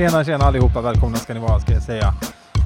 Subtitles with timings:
[0.00, 0.80] Tjena, tjena allihopa.
[0.80, 2.14] Välkomna ska ni vara, ska jag säga.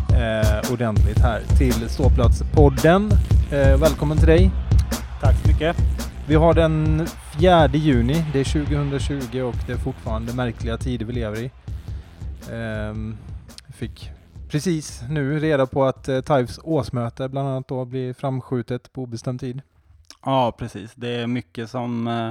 [0.08, 3.10] Eh, ordentligt här till Ståplatspodden.
[3.52, 4.50] Eh, välkommen till dig.
[5.20, 5.76] Tack så mycket.
[6.28, 7.06] Vi har den
[7.38, 8.24] 4 juni.
[8.32, 11.50] Det är 2020 och det är fortfarande märkliga tider vi lever i.
[12.50, 12.94] Eh,
[13.74, 14.10] fick
[14.48, 19.40] precis nu reda på att eh, TIFEs årsmöte bland annat då blir framskjutet på obestämd
[19.40, 19.62] tid.
[20.24, 20.92] Ja, precis.
[20.94, 22.30] Det är mycket som eh,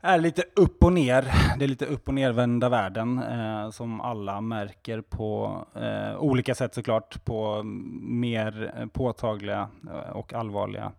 [0.00, 1.22] är lite upp och ner.
[1.58, 6.74] Det är lite upp och nervända världen eh, som alla märker på eh, olika sätt
[6.74, 7.62] såklart, på
[8.02, 10.92] mer påtagliga eh, och allvarliga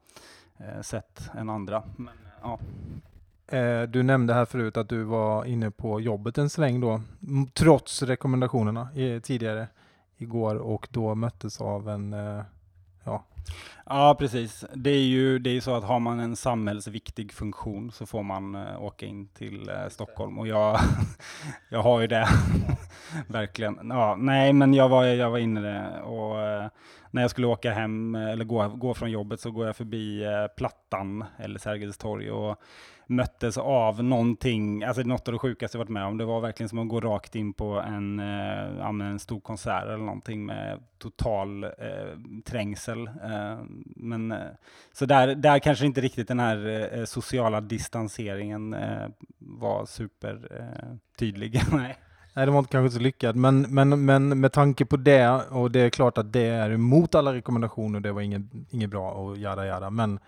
[0.58, 1.84] eh, sätt än andra.
[1.96, 2.60] Men, eh, ja.
[3.58, 7.02] Eh, du nämnde här förut att du var inne på jobbet en sväng då,
[7.54, 8.88] trots rekommendationerna
[9.24, 9.68] tidigare
[10.18, 12.42] igår och då möttes av en, eh,
[13.86, 14.66] ja, precis.
[14.74, 18.56] Det är ju det är så att har man en samhällsviktig funktion så får man
[18.56, 20.80] eh, åka in till eh, Stockholm och jag,
[21.70, 22.28] jag har ju det.
[23.28, 23.80] Verkligen.
[23.90, 26.68] Ja, nej, men jag var, jag var inne det och eh,
[27.12, 30.26] när jag skulle åka hem eller gå, gå från jobbet så går jag förbi
[30.58, 32.62] Plattan eller Sergels torg och
[33.10, 36.18] möttes av någonting, alltså något av det sjukaste jag varit med om.
[36.18, 39.98] Det var verkligen som att gå rakt in på en, eh, en stor konsert eller
[39.98, 41.70] någonting med total eh,
[42.46, 43.08] trängsel.
[43.08, 43.58] Eh,
[43.96, 44.38] men, eh,
[44.94, 49.08] så där, där kanske inte riktigt den här eh, sociala distanseringen eh,
[49.40, 51.56] var supertydlig.
[51.56, 51.64] eh.
[51.74, 51.98] Nej.
[52.34, 55.72] nej det var inte kanske så lyckad, men, men, men med tanke på det, och
[55.72, 59.38] det är klart att det är emot alla rekommendationer, det var inget, inget bra och
[59.38, 60.20] jada jada, men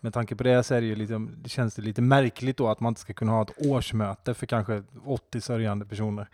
[0.00, 2.68] med tanke på det så är det ju lite, det känns det lite märkligt då
[2.68, 6.28] att man inte ska kunna ha ett årsmöte för kanske 80 sörjande personer.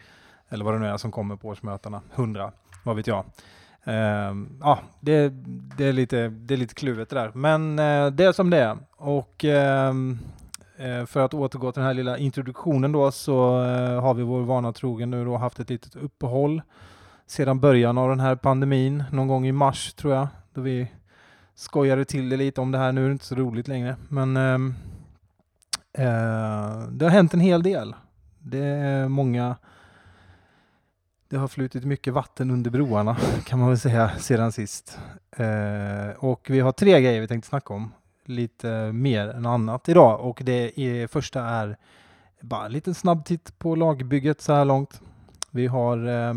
[0.49, 2.53] Eller vad det nu är som kommer på årsmötena, 100,
[2.85, 3.25] vad vet jag.
[3.89, 5.29] Uh, ah, det,
[5.77, 7.31] det, är lite, det är lite kluvet det där.
[7.35, 8.77] Men uh, det är som det är.
[8.97, 9.93] Och uh,
[11.07, 14.73] för att återgå till den här lilla introduktionen då så eh, har vi vår vana
[14.73, 16.63] trogen nu då haft ett litet uppehåll
[17.27, 20.89] sedan början av den här pandemin, någon gång i mars tror jag, då vi
[21.57, 22.93] skojade till det lite om det här.
[22.93, 24.75] Nu är det inte så roligt längre, men ehm,
[25.93, 27.95] eh, det har hänt en hel del.
[28.39, 29.57] Det är många
[31.29, 34.99] det har flutit mycket vatten under broarna kan man väl säga sedan sist.
[35.37, 37.93] Eh, och vi har tre grejer vi tänkte snacka om.
[38.25, 41.77] Lite mer än annat idag och det är, första är
[42.41, 45.01] bara en liten snabb titt på lagbygget så här långt.
[45.51, 46.35] Vi har eh,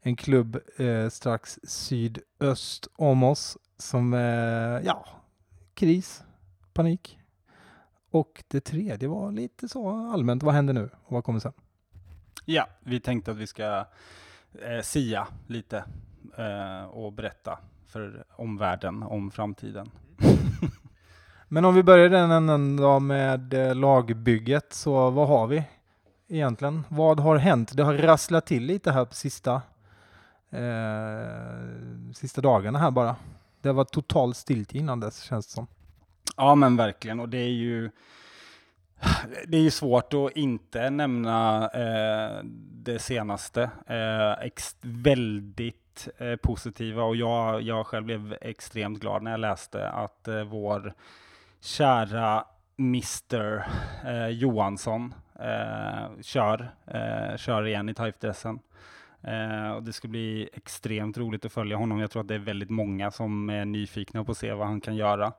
[0.00, 4.20] en klubb eh, strax sydöst om oss som, eh,
[4.86, 5.04] ja,
[5.74, 6.24] kris,
[6.72, 7.18] panik.
[8.10, 11.52] Och det tredje var lite så allmänt, vad händer nu och vad kommer sen?
[12.44, 13.84] Ja, vi tänkte att vi ska
[14.62, 15.84] eh, sia lite
[16.36, 19.90] eh, och berätta för omvärlden om framtiden.
[21.48, 25.64] Men om vi börjar den änden då med eh, lagbygget, så vad har vi
[26.28, 26.84] egentligen?
[26.88, 27.76] Vad har hänt?
[27.76, 29.62] Det har rasslat till lite här på sista,
[30.50, 33.16] eh, sista dagarna här bara.
[33.62, 35.66] Det var totalt stilt innan dess känns det som.
[36.36, 37.20] Ja, men verkligen.
[37.20, 37.90] Och det är ju
[39.46, 42.40] det är ju svårt att inte nämna eh,
[42.72, 43.70] det senaste.
[43.86, 49.88] Eh, ex- väldigt eh, positiva och jag, jag själv blev extremt glad när jag läste
[49.90, 50.94] att eh, vår
[51.60, 52.44] kära
[52.78, 53.66] Mr
[54.06, 58.58] eh, Johansson eh, kör, eh, kör igen i Taifdressen.
[59.22, 61.98] Eh, och det ska bli extremt roligt att följa honom.
[61.98, 64.80] Jag tror att det är väldigt många som är nyfikna på att se vad han
[64.80, 65.32] kan göra.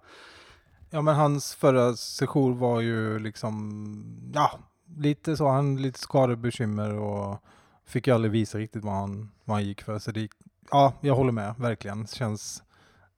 [0.89, 4.59] Ja men hans förra session var ju liksom, ja,
[4.97, 7.43] lite så, han lite skadebekymmer och
[7.85, 9.99] fick ju aldrig visa riktigt vad han, vad han gick för.
[9.99, 10.29] Så det,
[10.71, 12.07] ja, jag håller med, verkligen.
[12.07, 12.63] Känns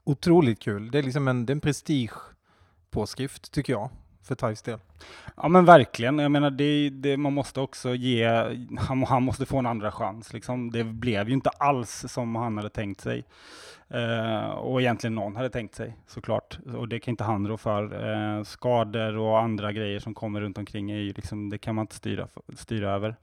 [0.04, 0.92] otroligt kul.
[0.92, 3.90] Det är liksom en, det är en prestigepåskrift tycker jag,
[4.32, 4.80] för TIFEs del.
[5.38, 8.28] Ja men verkligen, jag menar det, det, man måste också ge,
[8.80, 10.72] han, han måste få en andra chans liksom.
[10.72, 13.26] Det blev ju inte alls som han hade tänkt sig.
[13.90, 16.60] Eh, och egentligen någon hade tänkt sig såklart.
[16.76, 17.84] Och det kan inte han rå för.
[17.84, 21.84] Eh, skador och andra grejer som kommer runt omkring är ju liksom, det kan man
[21.84, 23.16] inte styra, styra över.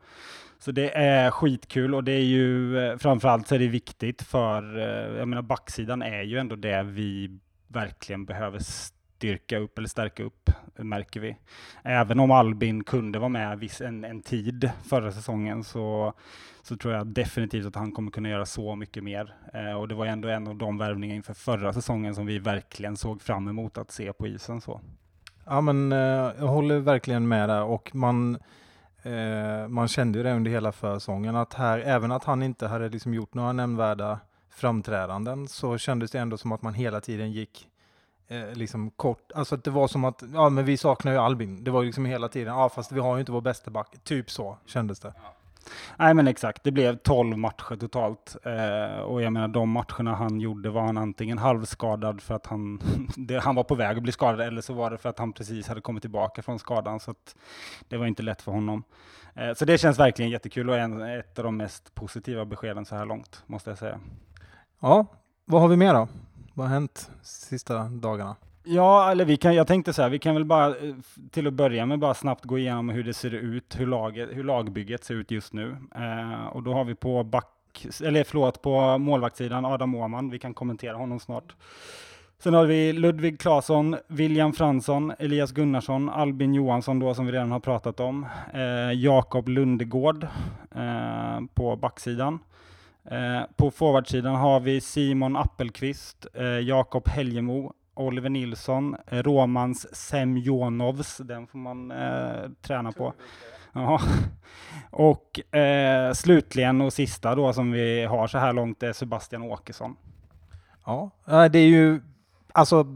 [0.58, 4.78] Så det är skitkul och det är ju eh, framförallt så är det viktigt för,
[4.78, 7.38] eh, jag menar backsidan är ju ändå det vi
[7.69, 8.58] verkligen behöver
[9.20, 11.37] dyrka upp eller stärka upp, märker vi.
[11.82, 16.12] Även om Albin kunde vara med viss, en, en tid förra säsongen så,
[16.62, 19.35] så tror jag definitivt att han kommer kunna göra så mycket mer.
[19.55, 22.38] Eh, och det var ju ändå en av de värvningar inför förra säsongen som vi
[22.38, 24.61] verkligen såg fram emot att se på isen.
[24.61, 24.81] Så.
[25.44, 25.99] Ja men eh,
[26.38, 28.38] jag håller verkligen med där och man,
[29.03, 32.88] eh, man kände ju det under hela försäsongen att här, även att han inte hade
[32.88, 34.20] liksom gjort några nämnvärda
[34.50, 37.69] framträdanden så kändes det ändå som att man hela tiden gick
[38.29, 41.65] eh, liksom kort, alltså att det var som att, ja men vi saknar ju Albin.
[41.65, 43.97] Det var ju liksom hela tiden, ja fast vi har ju inte vår bästa back.
[44.05, 45.13] Typ så kändes det.
[45.97, 48.37] Nej men exakt, det blev 12 matcher totalt.
[48.43, 52.81] Eh, och jag menar de matcherna han gjorde var han antingen halvskadad för att han,
[53.17, 55.33] det, han var på väg att bli skadad eller så var det för att han
[55.33, 57.01] precis hade kommit tillbaka från skadan.
[57.01, 57.15] Så
[57.89, 58.83] det var inte lätt för honom.
[59.35, 62.97] Eh, så det känns verkligen jättekul och en, ett av de mest positiva beskeden så
[62.97, 64.01] här långt, måste jag säga.
[64.81, 65.07] Ja,
[65.45, 66.09] vad har vi mer då?
[66.58, 68.37] Vad har hänt sista dagarna?
[68.64, 70.94] Ja, eller vi kan, jag tänkte så här, vi kan väl bara eh,
[71.31, 74.44] till att börja med bara snabbt gå igenom hur det ser ut, hur, laget, hur
[74.44, 75.76] lagbygget ser ut just nu.
[75.94, 80.55] Eh, och då har vi på back, eller förlåt, på målvaktssidan Adam Åhman, vi kan
[80.55, 81.55] kommentera honom snart.
[82.38, 87.50] Sen har vi Ludvig Claesson, William Fransson, Elias Gunnarsson, Albin Johansson då som vi redan
[87.50, 90.26] har pratat om, eh, Jakob Lundegård
[90.75, 92.38] eh, på backsidan.
[93.10, 101.16] Eh, på forwardsidan har vi Simon Appelqvist, eh, Jakob Helgemo, Oliver Nilsson, eh, Romans Semjonovs,
[101.16, 103.14] den får man eh, träna på.
[103.72, 104.00] Ja.
[104.90, 109.96] Och eh, slutligen och sista då som vi har så här långt är Sebastian Åkesson.
[110.84, 112.00] Ja, eh, det är ju
[112.52, 112.87] alltså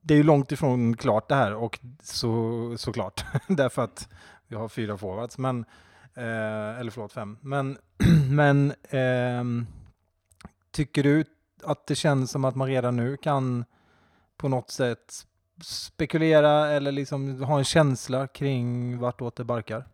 [0.00, 4.08] det är ju långt ifrån klart det här och så såklart därför att
[4.48, 5.64] vi har fyra forwards, men
[6.14, 7.38] eh, eller förlåt fem.
[7.40, 7.78] Men,
[8.30, 9.66] men eh,
[10.70, 11.24] tycker du
[11.64, 13.64] att det känns som att man redan nu kan
[14.36, 15.26] på något sätt
[15.62, 19.84] spekulera eller liksom ha en känsla kring vartåt det barkar?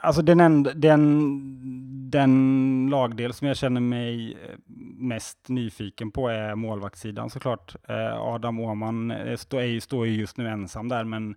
[0.00, 4.58] Alltså den, enda, den, den lagdel som jag känner mig eh,
[4.98, 7.76] mest nyfiken på är målvaktssidan såklart.
[7.88, 9.36] Eh, Adam Åhman eh,
[9.80, 11.36] står ju just nu ensam där, men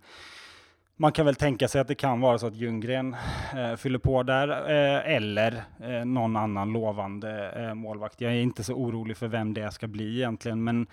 [1.00, 3.16] man kan väl tänka sig att det kan vara så att Ljunggren
[3.56, 8.20] eh, fyller på där, eh, eller eh, någon annan lovande eh, målvakt.
[8.20, 10.86] Jag är inte så orolig för vem det ska bli egentligen, men,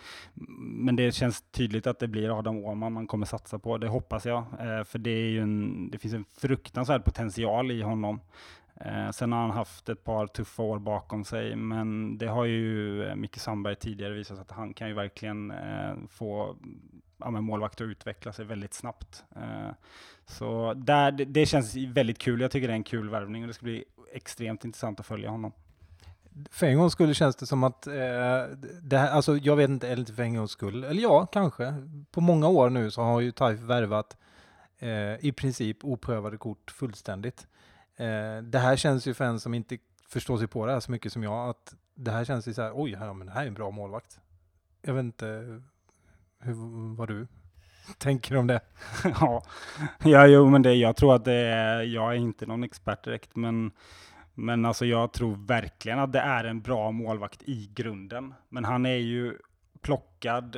[0.59, 3.77] men det känns tydligt att det blir Adam Åhman man kommer satsa på.
[3.77, 7.81] Det hoppas jag, eh, för det, är ju en, det finns en fruktansvärd potential i
[7.81, 8.19] honom.
[8.75, 13.03] Eh, sen har han haft ett par tuffa år bakom sig, men det har ju
[13.03, 16.56] eh, Micke Sandberg tidigare visat att han kan ju verkligen eh, få
[17.18, 19.24] ja, målvakter att utveckla sig väldigt snabbt.
[19.36, 19.69] Eh,
[20.25, 22.42] så där, det, det, känns väldigt kul.
[22.42, 23.84] Jag tycker det är en kul värvning och det ska bli
[24.14, 25.52] extremt intressant att följa honom.
[26.52, 27.94] För en gångs skull känns det som att, eh,
[28.81, 31.74] det här, alltså jag vet inte, eller inte för en gångs skull, eller ja, kanske.
[32.12, 34.18] På många år nu så har ju Taif värvat
[34.80, 37.48] eh, i princip oprövade kort fullständigt.
[37.96, 39.78] Eh, det här känns ju för en som inte
[40.08, 42.62] förstår sig på det här så mycket som jag, att det här känns ju så
[42.62, 44.20] här, oj, ja, men det här är en bra målvakt.
[44.81, 45.62] Jag vet inte
[46.48, 47.28] hur, vad du
[47.98, 48.60] tänker om det.
[49.04, 49.44] ja,
[50.04, 53.36] ja, jo, men det, jag tror att det är, jag är inte någon expert direkt,
[53.36, 53.72] men
[54.40, 58.34] men alltså jag tror verkligen att det är en bra målvakt i grunden.
[58.50, 59.38] Men han är ju
[59.82, 60.58] plockad,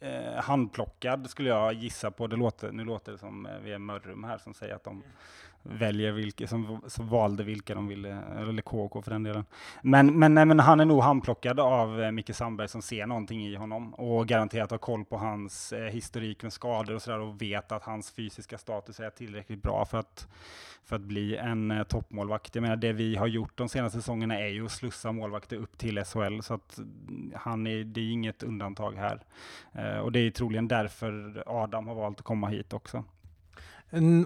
[0.00, 2.26] eh, handplockad skulle jag gissa på.
[2.26, 5.02] Det låter, nu låter det som eh, vi är Mörrum här som säger att de
[5.64, 9.44] väljer vilka som, som valde vilka de ville, eller KK för den delen.
[9.82, 13.46] Men, men, nej, men han är nog handplockad av eh, Micke Sandberg som ser någonting
[13.46, 17.42] i honom och garanterat har koll på hans eh, historik med skador och sådär och
[17.42, 20.28] vet att hans fysiska status är tillräckligt bra för att,
[20.84, 22.54] för att bli en eh, toppmålvakt.
[22.54, 25.78] Jag menar, det vi har gjort de senaste säsongerna är ju att slussa målvakter upp
[25.78, 26.78] till SHL, så att
[27.34, 29.20] han är, det är inget undantag här.
[29.72, 33.04] Eh, och det är troligen därför Adam har valt att komma hit också.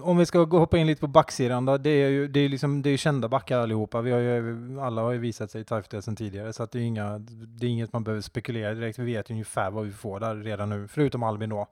[0.01, 2.49] Om vi ska gå hoppa in lite på backsidan då, det är ju det är
[2.49, 4.01] liksom, det är kända backar allihopa.
[4.01, 6.79] Vi har ju, alla har ju visat sig i Taifte sedan tidigare, så att det,
[6.79, 8.99] är inga, det är inget man behöver spekulera direkt.
[8.99, 11.67] Vi vet ju ungefär vad vi får där redan nu, förutom Albin då,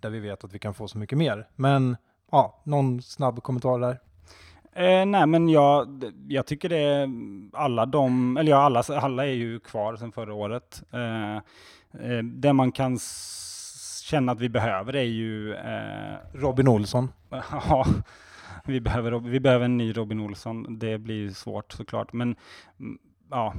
[0.00, 1.48] där vi vet att vi kan få så mycket mer.
[1.56, 1.96] Men
[2.32, 3.98] ja, någon snabb kommentar där?
[4.72, 7.08] Eh, nej, men jag, jag tycker det är
[7.52, 10.82] alla de, eller ja, alla, alla är ju kvar sedan förra året.
[10.90, 12.98] Eh, eh, det man kan
[14.10, 17.12] känna att vi behöver är ju eh, Robin Olsson.
[17.52, 17.86] ja,
[18.64, 20.78] vi behöver, vi behöver en ny Robin Olsson.
[20.78, 22.36] Det blir svårt såklart, men
[22.80, 22.98] mm,
[23.30, 23.54] ja,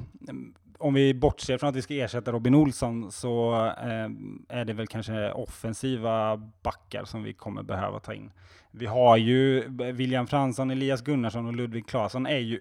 [0.77, 4.10] om vi bortser från att vi ska ersätta Robin Olsson så eh,
[4.50, 8.31] är det väl kanske offensiva backar som vi kommer behöva ta in.
[8.72, 12.60] Vi har ju William Fransson, Elias Gunnarsson och Ludvig Claesson är ju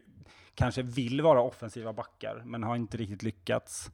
[0.60, 3.90] kanske vill vara offensiva backar, men har inte riktigt lyckats.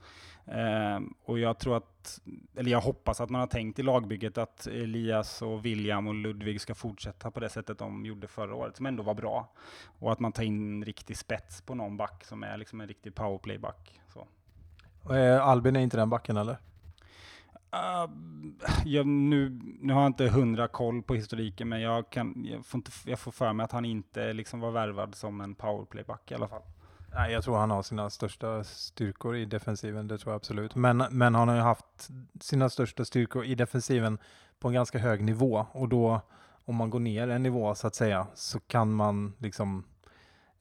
[0.46, 2.20] Eh, och jag tror att,
[2.56, 6.61] eller jag hoppas att man har tänkt i lagbygget att Elias och William och Ludvig
[6.61, 9.52] ska fortsätta på det sättet de gjorde förra året, som ändå var bra.
[9.99, 13.14] Och att man tar in riktig spets på någon back som är liksom en riktig
[13.14, 14.00] powerplayback.
[15.11, 16.56] Eh, Albin är inte den backen eller?
[17.76, 18.11] Uh,
[18.85, 22.78] jag, nu, nu har jag inte hundra koll på historiken, men jag, kan, jag, får
[22.78, 26.35] inte, jag får för mig att han inte liksom var värvad som en powerplayback i
[26.35, 26.62] alla fall.
[27.14, 30.75] Nej, jag tror han har sina största styrkor i defensiven, det tror jag absolut.
[30.75, 34.18] Men, men han har ju haft sina största styrkor i defensiven
[34.59, 36.21] på en ganska hög nivå och då
[36.64, 39.85] om man går ner en nivå så att säga så kan man liksom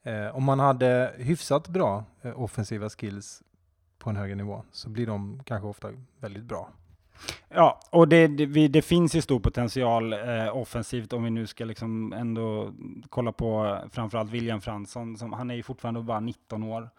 [0.06, 3.42] Eh, om man hade hyfsat bra eh, offensiva skills
[3.98, 6.68] på en högre nivå så blir de kanske ofta väldigt bra.
[7.56, 11.46] Ja, och det, det, vi, det finns ju stor potential eh, offensivt om vi nu
[11.46, 12.72] ska liksom ändå
[13.08, 15.16] kolla på eh, framförallt William Fransson.
[15.16, 16.90] Som, han är ju fortfarande bara 19 år.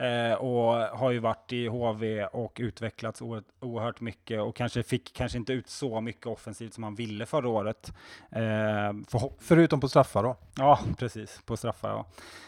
[0.00, 3.22] Eh, och har ju varit i HV och utvecklats
[3.60, 7.48] oerhört mycket och kanske fick kanske inte ut så mycket offensivt som han ville förra
[7.48, 7.92] året.
[8.30, 10.36] Eh, för, Förutom på straffar då?
[10.56, 11.42] Ja, precis.
[11.44, 12.06] På straffar, ja.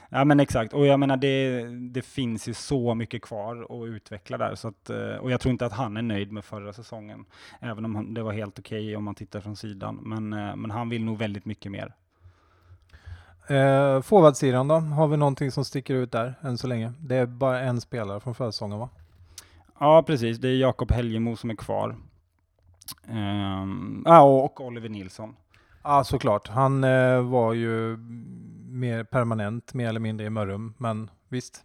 [0.08, 0.72] Ja, men exakt.
[0.72, 1.62] Och jag menar, det,
[1.92, 4.54] det finns ju så mycket kvar att utveckla där.
[4.54, 7.24] Så att, eh, och jag tror inte att han är nöjd med förra säsongen,
[7.60, 9.96] även om det var helt okej okay om man tittar från sidan.
[10.02, 10.28] Men,
[10.60, 11.94] men han vill nog väldigt mycket mer.
[13.48, 14.74] Eh, Forwardsidan då?
[14.74, 16.92] Har vi någonting som sticker ut där än så länge?
[17.00, 18.88] Det är bara en spelare från försäsongen va?
[19.80, 20.38] Ja, precis.
[20.38, 21.96] Det är Jakob Helgemo som är kvar.
[24.04, 25.36] Ja, och Oliver Nilsson.
[25.82, 26.48] Ja, såklart.
[26.48, 27.96] Han eh, var ju
[28.68, 31.64] mer permanent, mer eller mindre i Mörrum, men visst.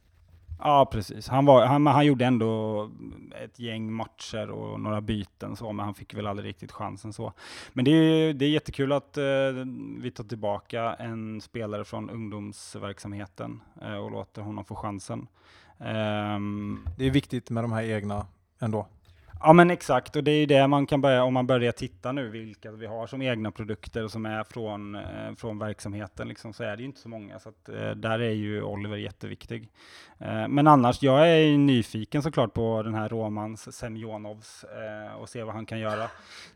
[0.59, 1.27] Ja, precis.
[1.27, 2.89] Han, var, han, han gjorde ändå
[3.43, 7.13] ett gäng matcher och några byten, så, men han fick väl aldrig riktigt chansen.
[7.13, 7.33] så.
[7.73, 9.23] Men det är, det är jättekul att eh,
[9.97, 15.27] vi tar tillbaka en spelare från ungdomsverksamheten eh, och låter honom få chansen.
[15.77, 18.25] Um, det är viktigt med de här egna
[18.59, 18.87] ändå.
[19.45, 22.11] Ja men exakt, och det är ju det man kan börja, om man börjar titta
[22.11, 26.53] nu vilka vi har som egna produkter och som är från, eh, från verksamheten, liksom,
[26.53, 27.39] så är det ju inte så många.
[27.39, 29.69] Så att, eh, där är ju Oliver jätteviktig.
[30.19, 35.43] Eh, men annars, jag är nyfiken såklart på den här Romans Semjonovs eh, och se
[35.43, 36.09] vad han kan göra.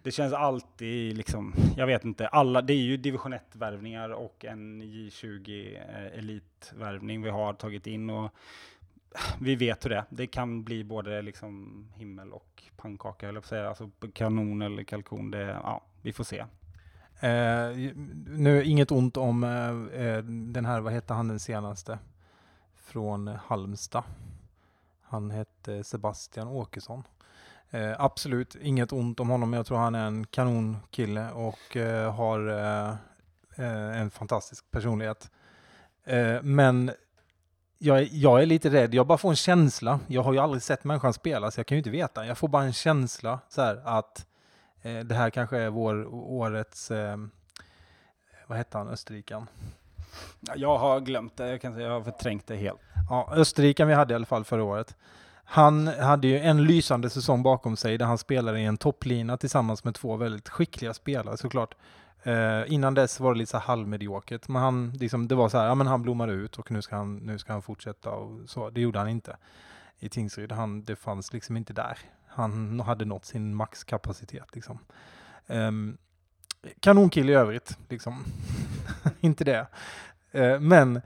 [0.03, 4.83] Det känns alltid, liksom, jag vet inte, alla, det är ju division 1-värvningar och en
[4.83, 8.09] J20 eh, elitvärvning vi har tagit in.
[8.09, 8.33] och
[9.39, 10.05] vi vet hur det är.
[10.09, 13.69] Det kan bli både liksom himmel och pannkaka, eller säga.
[13.69, 15.31] Alltså kanon eller kalkon.
[15.31, 16.39] Det, ja, vi får se.
[17.19, 17.93] Eh,
[18.27, 21.99] nu, inget ont om eh, eh, den här, vad hette han den senaste?
[22.75, 24.03] Från Halmstad.
[25.01, 27.03] Han hette Sebastian Åkesson.
[27.69, 29.53] Eh, absolut inget ont om honom.
[29.53, 32.89] Jag tror han är en kanonkille och eh, har eh,
[33.65, 35.31] eh en fantastisk personlighet.
[36.03, 36.91] Eh, men
[37.79, 39.99] jag, jag är lite rädd, jag bara får en känsla.
[40.07, 42.25] Jag har ju aldrig sett människan spela, så jag kan ju inte veta.
[42.25, 44.25] Jag får bara en känsla så här, att
[44.81, 47.17] eh, det här kanske är vår årets, eh,
[48.47, 49.47] vad hette han, Österrikan?
[50.55, 52.79] Jag har glömt det, jag kan säga, jag har förträngt det helt.
[53.09, 54.95] Ja, Österrikan vi hade i alla fall förra året.
[55.49, 59.83] Han hade ju en lysande säsong bakom sig där han spelade i en topplina tillsammans
[59.83, 61.75] med två väldigt skickliga spelare såklart.
[62.27, 65.65] Eh, innan dess var det lite så halvmediokert, men han, liksom, det var så här,
[65.65, 68.69] ja men han blommade ut och nu ska han, nu ska han fortsätta och så.
[68.69, 69.37] Det gjorde han inte
[69.99, 70.51] i Tingsryd.
[70.51, 71.97] Han, det fanns liksom inte där.
[72.27, 74.79] Han hade nått sin maxkapacitet liksom.
[75.47, 75.71] Eh,
[76.79, 78.23] kanonkille i övrigt, liksom.
[79.19, 79.67] inte det.
[80.31, 81.01] Eh, men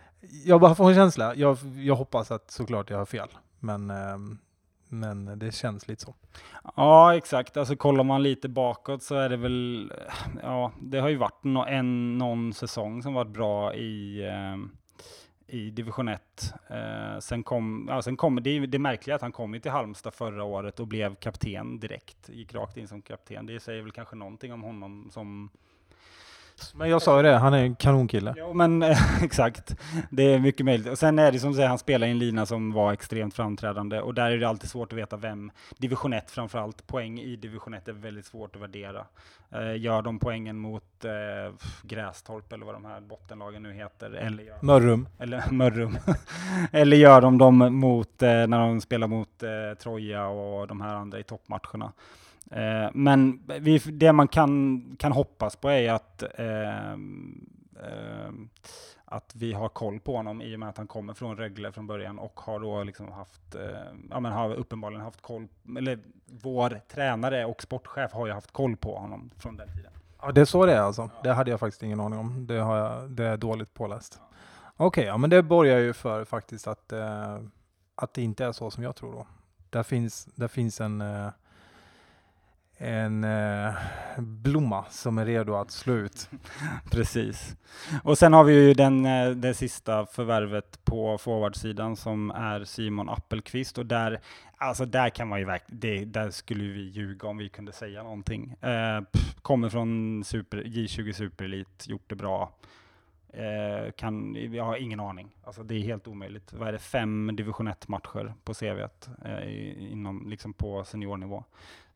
[0.46, 1.36] jag bara får en känsla.
[1.36, 3.30] Jag, jag hoppas att såklart jag har fel.
[3.60, 4.38] Men ehm,
[4.92, 6.16] men det känns lite så.
[6.76, 7.58] Ja, exakt.
[7.58, 11.44] Alltså kollar man lite bakåt så är det väl, eh, ja, det har ju varit
[11.44, 14.58] no en, någon säsong som varit bra i, eh,
[15.58, 16.54] i division 1.
[16.70, 20.44] Eh, sen kom, ja, sen kom det, det märkliga att han kom till Halmstad förra
[20.44, 23.46] året och blev kapten direkt, gick rakt in som kapten.
[23.46, 25.50] Det säger väl kanske någonting om honom som
[26.76, 28.34] men jag sa ju det, han är en kanonkille.
[28.38, 28.84] Ja, men
[29.22, 29.76] exakt.
[30.10, 30.88] Det är mycket möjligt.
[30.88, 33.34] Och sen är det som du säger, han spelar i en lina som var extremt
[33.34, 37.36] framträdande och där är det alltid svårt att veta vem, division 1 framförallt, poäng i
[37.36, 39.06] division 1 är väldigt svårt att värdera.
[39.52, 41.54] Eh, gör de poängen mot eh,
[41.84, 44.12] Grästorp eller vad de här bottenlagen nu heter?
[44.12, 45.08] Eller gör, Mörrum.
[45.20, 45.98] Eller Mörrum.
[46.72, 49.50] eller gör de dem mot, eh, när de spelar mot eh,
[49.80, 51.92] Troja och de här andra i toppmatcherna?
[52.52, 58.32] Eh, men vi, det man kan, kan hoppas på är att, eh, eh,
[59.06, 61.88] att vi har koll på honom i och med att han kommer från Rögle från
[61.88, 63.56] början och har då liksom haft,
[64.10, 68.78] ja men har uppenbarligen haft koll, eller vår tränare och sportchef har ju haft koll
[68.78, 69.92] på honom från den tiden.
[70.22, 71.10] Ja, det är så det är alltså.
[71.24, 72.48] Det hade jag faktiskt ingen aning om.
[72.48, 74.22] Det, har jag, det är dåligt påläst.
[74.78, 77.38] Okej, okay, ja men det borgar ju för faktiskt att, eh,
[77.96, 79.28] att det inte är så som jag tror då.
[79.70, 81.28] Där finns, där finns en eh,
[82.82, 83.74] en eh,
[84.18, 86.30] blomma som är redo att slå ut.
[86.92, 87.56] Precis.
[88.04, 93.10] Och sen har vi ju den, eh, det sista förvärvet på forwardsidan som är Simon
[93.10, 94.20] Appelqvist och där,
[94.58, 98.56] alltså där kan man ju verkligen, där skulle vi ljuga om vi kunde säga någonting.
[98.62, 102.52] Eh, pff, kommer från super, J20 Superelit, gjort det bra.
[103.34, 105.36] Eh, kan, jag har ingen aning.
[105.44, 106.54] Alltså det är helt omöjligt.
[106.54, 106.80] Vad är det?
[106.80, 108.80] Fem division 1-matcher på CV
[109.26, 111.44] eh, inom, liksom på seniornivå.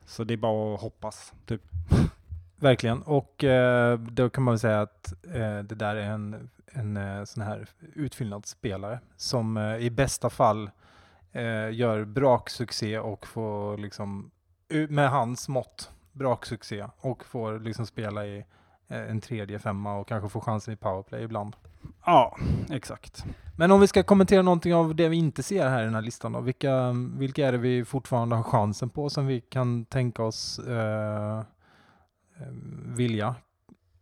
[0.05, 1.61] Så det är bara att hoppas, typ.
[2.55, 6.97] Verkligen, och eh, då kan man väl säga att eh, det där är en, en
[6.97, 10.69] eh, sån här utfyllnadsspelare som eh, i bästa fall
[11.31, 14.31] eh, gör braksuccé och får liksom,
[14.89, 18.45] med hans mått, braksuccé och får liksom spela i
[18.87, 21.55] eh, en tredje femma och kanske få chansen i powerplay ibland.
[22.05, 22.37] Ja,
[22.69, 23.25] exakt.
[23.57, 26.01] Men om vi ska kommentera någonting av det vi inte ser här i den här
[26.01, 30.23] listan då, vilka, vilka är det vi fortfarande har chansen på som vi kan tänka
[30.23, 31.43] oss eh, eh,
[32.85, 33.35] vilja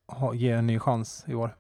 [0.07, 1.55] ha, ge en ny chans i år?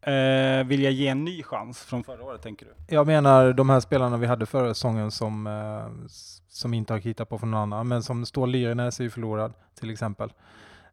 [0.00, 2.94] Eh, vill jag ge en ny chans från förra året, tänker du?
[2.94, 6.06] Jag menar de här spelarna vi hade förra säsongen som, eh,
[6.48, 9.52] som inte har hittat på från någon annan, men som Stål Lyrenäs är ju förlorad
[9.80, 10.32] till exempel.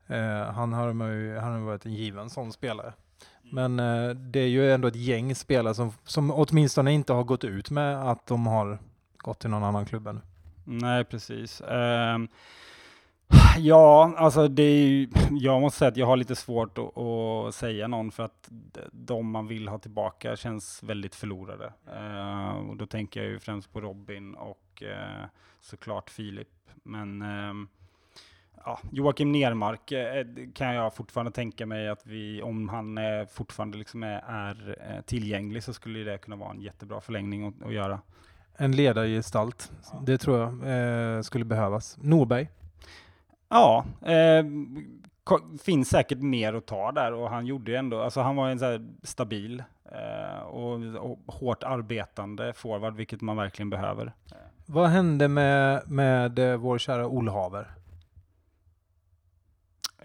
[0.08, 2.94] Eh, han har ju, han har varit en given sån spelare.
[3.44, 3.76] Mm.
[3.76, 7.44] Men eh, det är ju ändå ett gäng spelare som, som åtminstone inte har gått
[7.44, 8.80] ut med att de har
[9.18, 10.22] gått till någon annan klubb ännu.
[10.66, 11.62] Nej, precis.
[11.62, 12.28] Ehm,
[13.58, 17.56] ja, alltså det är ju, jag måste säga att jag har lite svårt att, att
[17.56, 18.50] säga någon för att
[18.92, 21.74] de man vill ha tillbaka känns väldigt förlorade.
[21.96, 25.26] Ehm, och då tänker jag ju främst på Robin och eh,
[25.62, 26.50] såklart Filip.
[26.84, 27.68] Men ehm,
[28.66, 33.78] ja, Joakim Nermark eh, kan jag fortfarande tänka mig att vi, om han eh, fortfarande
[33.78, 37.74] liksom är, är eh, tillgänglig så skulle det kunna vara en jättebra förlängning att, att
[37.74, 38.00] göra.
[38.58, 39.72] En ledargestalt,
[40.06, 41.98] det tror jag eh, skulle behövas.
[42.02, 42.48] Norberg,
[43.50, 44.46] Ja, eh,
[45.64, 48.60] finns säkert mer att ta där och han gjorde ju ändå, alltså han var en
[48.60, 54.14] så här stabil eh, och, och hårt arbetande forward, vilket man verkligen behöver.
[54.66, 57.68] vad hände med, med eh, vår kära Olhaver?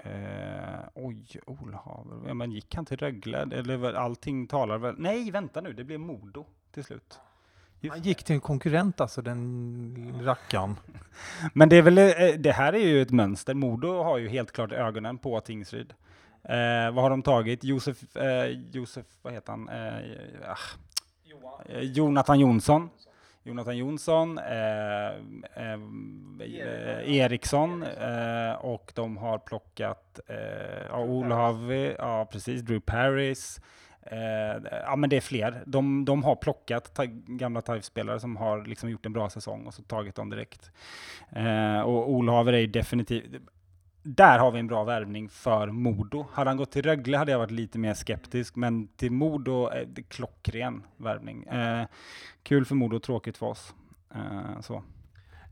[0.03, 3.39] Eh, oj, Olhaver, ja, men gick han till Rögle?
[3.39, 7.21] Eller allting talar väl, nej vänta nu, det blev Modo till slut.
[7.81, 10.77] Just Han gick till en konkurrent alltså, den rackaren.
[11.53, 13.55] Men det är väl, eh, det här är ju ett mönster.
[13.55, 15.95] Modo har ju helt klart ögonen på Tingsryd.
[16.43, 17.65] Eh, vad har de tagit?
[17.65, 19.69] Josef, eh, Josef vad heter han?
[19.69, 20.57] Eh, ah,
[21.69, 22.91] eh, Jonathan Jonsson.
[23.49, 25.07] Jonathan Jonsson, eh,
[25.55, 25.73] eh,
[26.41, 33.61] eh, Eriksson eh, och de har plockat eh, ja, Olhavi, ja precis, Drew Paris.
[34.03, 35.63] Eh, ja men det är fler.
[35.67, 39.75] De, de har plockat ta- gamla TIFE-spelare som har liksom gjort en bra säsong och
[39.75, 40.71] så tagit dem direkt.
[41.33, 43.25] Eh, och Olhaver är ju definitivt,
[44.17, 46.27] där har vi en bra värvning för Modo.
[46.33, 49.85] Hade han gått till Rögle hade jag varit lite mer skeptisk, men till Modo är
[49.85, 51.45] det klockren värvning.
[51.45, 51.87] Eh,
[52.43, 53.75] kul för Modo, tråkigt för oss.
[54.15, 54.83] Eh, så.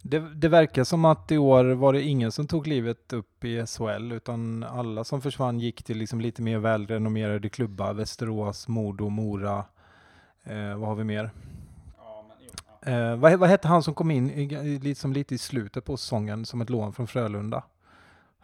[0.03, 3.67] Det, det verkar som att i år var det ingen som tog livet upp i
[3.67, 7.95] SHL utan alla som försvann gick till liksom lite mer välrenommerade klubbar.
[7.95, 9.65] Västerås, Modo, Mora.
[10.45, 11.31] Eh, vad har vi mer?
[12.83, 16.45] Eh, vad, vad hette han som kom in i, liksom lite i slutet på säsongen
[16.45, 17.65] som ett lån från Frölunda?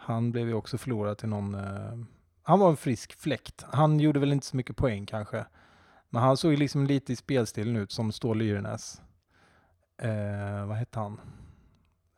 [0.04, 1.54] Han blev ju också förlorad till någon...
[1.54, 1.98] Eh,
[2.42, 3.64] han var en frisk fläkt.
[3.72, 5.44] Han gjorde väl inte så mycket poäng kanske.
[6.10, 9.02] Men han såg ju liksom lite i spelstilen ut som Stål Lyrenäs.
[9.98, 11.20] Eh, vad hette han?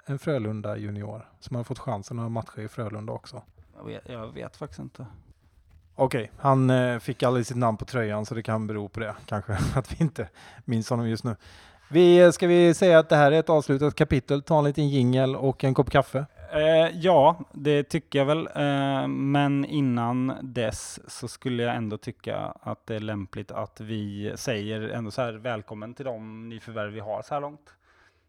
[0.07, 3.43] En Frölunda junior som har fått chansen att matcha i Frölunda också.
[3.77, 5.07] Jag, vet, jag vet faktiskt inte.
[5.95, 9.17] Okej, han eh, fick aldrig sitt namn på tröjan så det kan bero på det
[9.27, 10.29] kanske att vi inte
[10.65, 11.37] minns honom just nu.
[11.91, 14.89] Vi, eh, ska vi säga att det här är ett avslutat kapitel, ta en liten
[14.89, 16.27] jingel och en kopp kaffe?
[16.55, 18.49] Eh, ja, det tycker jag väl.
[18.55, 24.33] Eh, men innan dess så skulle jag ändå tycka att det är lämpligt att vi
[24.37, 27.75] säger ändå så här välkommen till de nyförvärv vi har så här långt.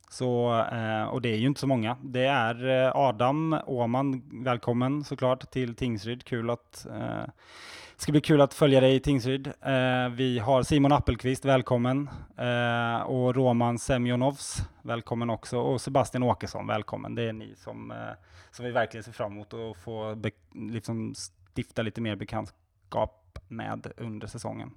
[0.10, 1.98] Så, eh, och det är ju inte så många.
[2.04, 6.24] Det är eh, Adam Åman, välkommen såklart till Tingsryd.
[6.24, 7.26] Kul att eh,
[7.95, 9.47] det ska bli kul att följa dig i Tingsryd.
[9.47, 12.10] Eh, vi har Simon Appelqvist, välkommen.
[12.38, 15.58] Eh, och Roman Semjonovs, välkommen också.
[15.60, 17.15] Och Sebastian Åkesson, välkommen.
[17.15, 17.97] Det är ni som, eh,
[18.51, 21.13] som vi verkligen ser fram emot att få be- liksom
[21.55, 24.71] stifta lite mer bekantskap med under säsongen.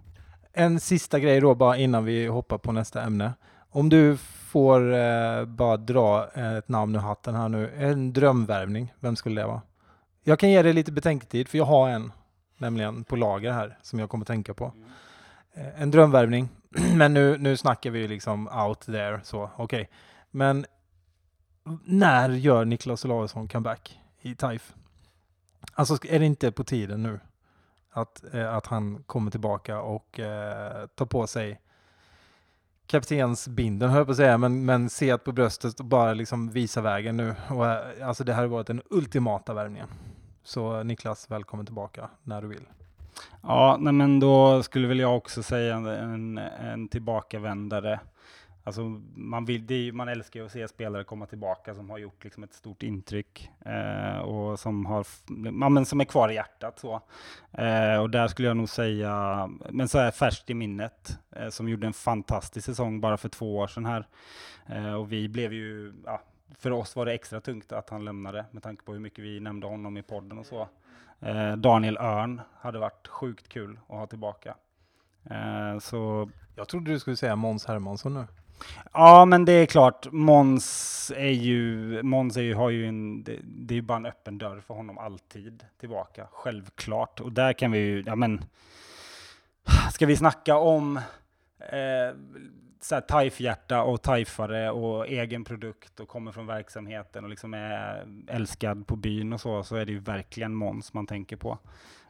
[0.52, 3.32] En sista grej då bara innan vi hoppar på nästa ämne.
[3.70, 4.16] Om du
[4.50, 9.40] får eh, bara dra eh, ett namn ur hatten här nu, en drömvärvning, vem skulle
[9.40, 9.62] det vara?
[10.24, 12.12] Jag kan ge dig lite betänketid för jag har en,
[12.58, 14.72] nämligen på lager här, som jag kommer tänka på.
[15.52, 16.48] Eh, en drömvärvning,
[16.96, 19.88] men nu, nu snackar vi liksom out there, så okej.
[20.30, 20.66] Men
[21.84, 24.74] när gör Niklas Olausson comeback i TIFE?
[25.72, 27.20] Alltså är det inte på tiden nu
[27.90, 31.60] att, eh, att han kommer tillbaka och eh, tar på sig
[32.86, 36.80] kaptensbinden, höll jag på att säga, men, men set på bröstet och bara liksom visa
[36.80, 37.34] vägen nu.
[37.48, 39.88] Och, eh, alltså det här har varit den ultimata värvningen.
[40.48, 42.66] Så Niklas, välkommen tillbaka när du vill.
[43.42, 48.00] Ja, nej men då skulle väl jag också säga en, en, tillbakavändare.
[48.64, 48.82] Alltså
[49.14, 52.42] man, vill, det, man älskar ju att se spelare komma tillbaka som har gjort liksom
[52.42, 55.06] ett stort intryck eh, och som, har,
[55.60, 56.78] ja, men som är kvar i hjärtat.
[56.78, 57.00] Så.
[57.52, 61.68] Eh, och där skulle jag nog säga, men så är färskt i minnet, eh, som
[61.68, 64.06] gjorde en fantastisk säsong bara för två år sedan här.
[64.66, 66.20] Eh, och vi blev ju, ja,
[66.58, 69.40] för oss var det extra tungt att han lämnade med tanke på hur mycket vi
[69.40, 70.68] nämnde honom i podden och så.
[71.20, 74.54] Eh, Daniel Örn hade varit sjukt kul att ha tillbaka.
[75.30, 78.26] Eh, så Jag trodde du skulle säga Måns Hermansson nu.
[78.92, 80.12] Ja, men det är klart.
[80.12, 84.06] Måns är ju, Måns är ju, har ju en, det, det är ju bara en
[84.06, 87.20] öppen dörr för honom alltid tillbaka, självklart.
[87.20, 88.44] Och där kan vi ju, ja men,
[89.92, 90.96] ska vi snacka om
[91.58, 92.16] eh,
[92.80, 98.06] så här taifhjärta och taifare och egen produkt och kommer från verksamheten och liksom är
[98.26, 101.58] älskad på byn och så, så är det ju verkligen Måns man tänker på.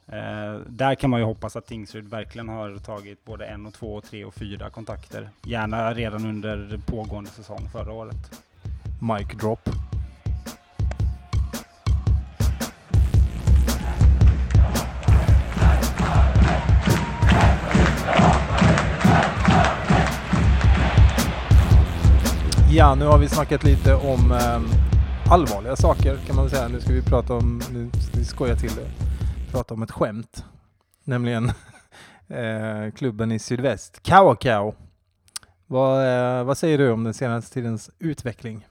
[0.07, 3.94] Eh, där kan man ju hoppas att Tingsryd verkligen har tagit både en och två
[3.94, 5.31] och tre och fyra kontakter.
[5.42, 8.42] Gärna redan under pågående säsong förra året.
[9.00, 9.68] Mic drop.
[22.78, 24.60] Ja, nu har vi snackat lite om eh,
[25.32, 26.68] allvarliga saker kan man säga.
[26.68, 28.90] Nu ska vi prata om, nu ska vi skoja till det,
[29.52, 30.44] prata om ett skämt.
[31.04, 31.44] Nämligen
[32.28, 34.72] eh, klubben i sydväst, Kauakau.
[35.66, 38.66] Vad, eh, vad säger du om den senaste tidens utveckling?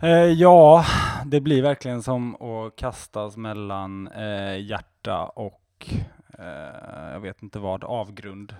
[0.00, 0.84] Eh, ja,
[1.24, 5.90] det blir verkligen som att kastas mellan eh, hjärta och
[6.38, 8.54] eh, jag vet inte vad, avgrund.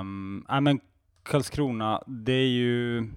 [0.00, 0.80] Um, men
[1.28, 3.08] Karlskrona, det är ju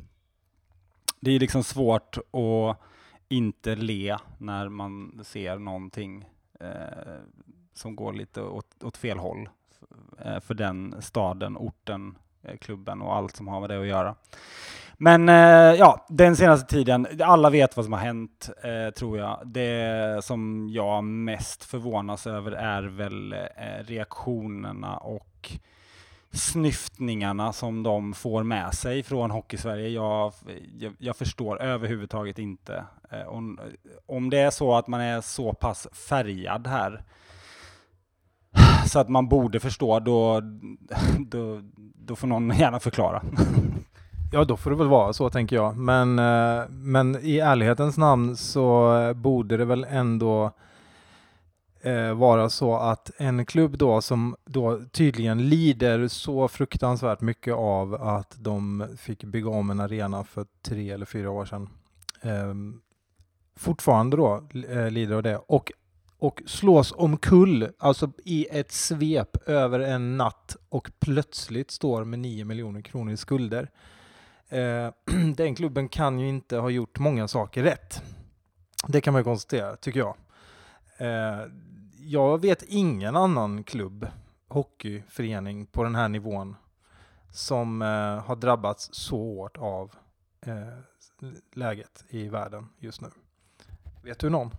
[1.19, 2.78] det är liksom svårt att
[3.30, 6.26] inte le när man ser någonting
[6.60, 7.19] eh,
[7.74, 9.50] som går lite åt, åt fel håll
[10.26, 14.15] eh, för den staden, orten, eh, klubben och allt som har med det att göra.
[14.97, 15.36] Men eh,
[15.80, 19.41] ja, den senaste tiden, alla vet vad som har hänt, eh, tror jag.
[19.45, 25.52] Det som jag mest förvånas över är väl eh, reaktionerna och
[26.34, 29.89] snyftningarna som de får med sig från Hockeysverige.
[29.89, 30.34] Jag,
[30.80, 32.84] jag, jag förstår överhuvudtaget inte.
[33.12, 33.60] Eh, om,
[34.06, 37.04] om det är så att man är så pass färgad här
[38.86, 40.41] så att man borde förstå, då,
[41.20, 41.62] då,
[41.96, 43.22] då får någon gärna förklara.
[44.34, 45.78] Ja, då får det väl vara så tänker jag.
[45.78, 50.52] Men, eh, men i ärlighetens namn så borde det väl ändå
[51.84, 57.94] eh, vara så att en klubb då som då tydligen lider så fruktansvärt mycket av
[57.94, 61.70] att de fick bygga om en arena för tre eller fyra år sedan.
[62.22, 62.54] Eh,
[63.56, 65.72] fortfarande då eh, lider av det och,
[66.17, 72.46] och slås omkull, alltså i ett svep över en natt och plötsligt står med 9
[72.46, 73.70] miljoner kronor i skulder.
[74.50, 74.89] Eh,
[75.36, 78.02] den klubben kan ju inte ha gjort många saker rätt.
[78.88, 80.15] Det kan man ju konstatera, tycker jag.
[80.98, 81.46] Eh,
[82.04, 84.08] jag vet ingen annan klubb,
[84.48, 86.56] hockeyförening på den här nivån
[87.32, 87.88] som eh,
[88.26, 89.96] har drabbats så hårt av
[90.42, 90.78] eh,
[91.54, 93.08] läget i världen just nu.
[94.04, 94.52] Vet du någon?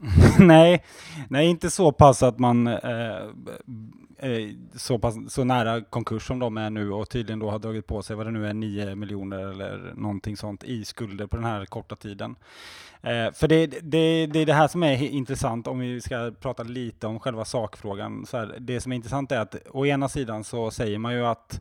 [0.38, 0.84] nej,
[1.28, 3.26] nej, inte så pass att man eh, eh,
[4.18, 7.86] eh, så, pass, så nära konkurs som de är nu och tydligen då har dragit
[7.86, 11.44] på sig vad det nu är 9 miljoner eller någonting sånt i skulder på den
[11.44, 12.36] här korta tiden.
[13.02, 16.62] Eh, för det, det, det är det här som är intressant om vi ska prata
[16.62, 18.26] lite om själva sakfrågan.
[18.26, 21.26] Så här, det som är intressant är att å ena sidan så säger man ju
[21.26, 21.60] att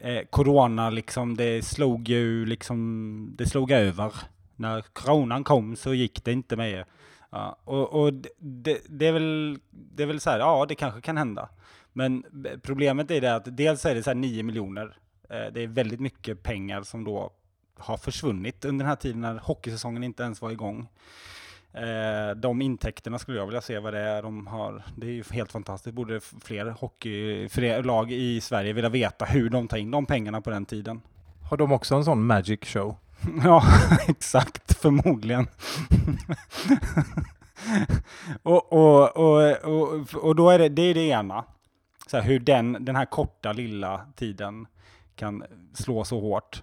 [0.00, 4.12] eh, corona liksom, det slog ju liksom, det slog över.
[4.56, 6.86] När coronan kom så gick det inte mer.
[7.30, 11.00] Ja, och, och det, det, är väl, det är väl så här, ja det kanske
[11.00, 11.48] kan hända.
[11.92, 12.24] Men
[12.62, 14.96] problemet är det att dels är det så här 9 miljoner.
[15.30, 17.32] Eh, det är väldigt mycket pengar som då
[17.78, 20.88] har försvunnit under den här tiden när hockeysäsongen inte ens var igång.
[21.72, 24.82] Eh, de intäkterna skulle jag vilja se vad det är de har.
[24.96, 25.94] Det är ju helt fantastiskt.
[25.94, 30.66] Borde fler hockeylag i Sverige vilja veta hur de tar in de pengarna på den
[30.66, 31.00] tiden.
[31.50, 32.96] Har de också en sån magic show?
[33.44, 33.62] Ja,
[34.08, 35.46] exakt, förmodligen.
[38.42, 41.44] och, och, och, och, och då är det, det är det ena.
[42.06, 44.66] Så här, hur den, den här korta lilla tiden
[45.14, 46.62] kan slå så hårt.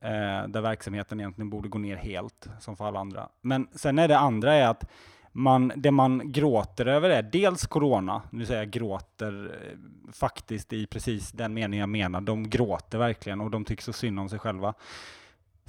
[0.00, 3.28] Eh, där verksamheten egentligen borde gå ner helt, som för alla andra.
[3.40, 4.84] Men sen är det andra är att
[5.32, 9.78] man, det man gråter över är dels corona, nu säger jag gråter eh,
[10.12, 14.20] faktiskt i precis den mening jag menar, de gråter verkligen och de tycker så synd
[14.20, 14.74] om sig själva.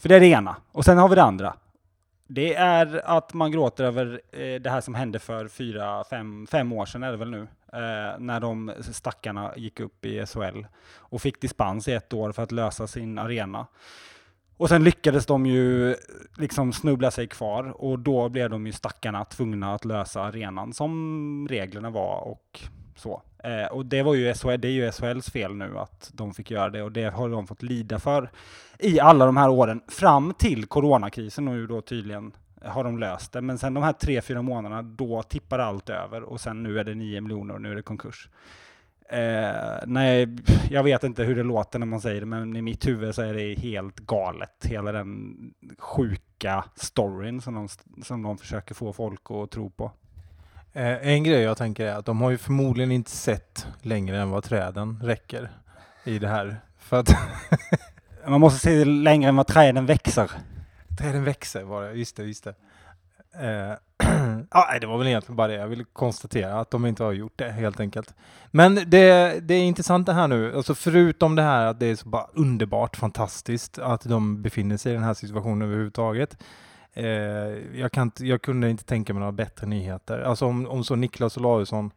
[0.04, 0.56] För det är det ena.
[0.72, 1.56] Och sen har vi det andra.
[2.28, 6.74] Det är att man gråter över eh, det här som hände för fyra, fem, fem
[6.74, 7.42] år sedan är det väl nu,
[7.74, 10.66] eh, när de stackarna gick upp i SHL
[10.98, 13.68] och fick dispens i ett år för att lösa sin arena.
[14.58, 15.96] Och sen lyckades de ju
[16.38, 21.48] liksom snubbla sig kvar och då blev de ju stackarna tvungna att lösa arenan som
[21.50, 22.62] reglerna var och
[23.04, 23.22] så.
[23.44, 26.52] Eh, och det var ju SHL, det är ju SHLs fel nu att de fick
[26.52, 28.30] göra det och det har de fått lida för
[28.80, 33.32] i alla de här åren fram till coronakrisen och ju då tydligen har de löst
[33.32, 33.42] det.
[33.42, 36.84] Men sen de här tre, fyra månaderna, då tippar allt över och sen nu är
[36.84, 38.30] det nio miljoner och nu är det konkurs.
[39.10, 40.28] Eh, nej,
[40.70, 43.22] jag vet inte hur det låter när man säger det, men i mitt huvud så
[43.22, 44.66] är det helt galet.
[44.66, 45.36] Hela den
[45.78, 47.68] sjuka storyn som de,
[48.04, 49.92] som de försöker få folk att tro på.
[50.74, 54.30] Eh, en grej jag tänker är att de har ju förmodligen inte sett längre än
[54.30, 55.52] vad träden räcker
[56.04, 56.62] i det här.
[56.78, 57.10] För att
[58.28, 60.32] Man måste se längre än vad träden växer.
[61.00, 62.56] träden växer var det, just det, just det.
[63.34, 63.76] Eh,
[64.54, 67.34] nej, det var väl egentligen bara det jag ville konstatera, att de inte har gjort
[67.36, 68.14] det helt enkelt.
[68.52, 71.96] Men det, det är intressant det här nu, alltså förutom det här att det är
[71.96, 76.38] så bara underbart fantastiskt att de befinner sig i den här situationen överhuvudtaget.
[76.94, 77.06] Eh,
[77.80, 80.20] jag, kan inte, jag kunde inte tänka mig några bättre nyheter.
[80.20, 81.92] Alltså om, om så Niklas Olausson,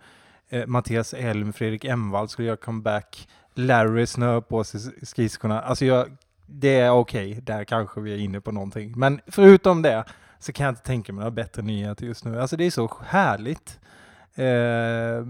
[0.49, 5.61] eh, Mattias Elm, Fredrik Emvall skulle göra comeback, Larry snör på sig skridskorna.
[5.61, 6.07] Alltså jag,
[6.47, 7.41] det är okej, okay.
[7.41, 8.93] där kanske vi är inne på någonting.
[8.97, 10.05] Men förutom det
[10.39, 12.41] så kan jag inte tänka mig några bättre nyheter just nu.
[12.41, 13.81] Alltså det är så härligt.
[14.35, 15.27] Eh,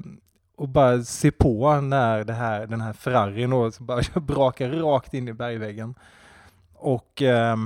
[0.56, 5.28] och bara se på när det här, den här Ferrarin då, bara brakar rakt in
[5.28, 5.94] i bergväggen.
[6.74, 7.56] Och eh,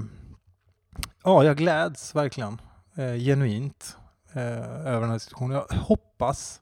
[1.24, 2.61] ja, jag gläds verkligen
[2.94, 3.96] eh, genuint
[4.33, 5.62] eh, över den här situationen.
[5.68, 6.61] Jag hoppas,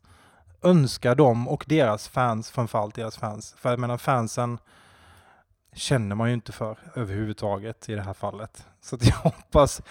[0.62, 3.55] önskar dem och deras fans, framförallt deras fans.
[3.59, 4.59] För jag menar fansen
[5.75, 8.66] känner man ju inte för överhuvudtaget i det här fallet.
[8.81, 9.83] Så att jag hoppas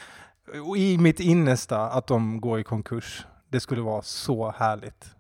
[0.78, 3.26] i mitt innersta att de går i konkurs.
[3.50, 5.16] Det skulle vara så härligt.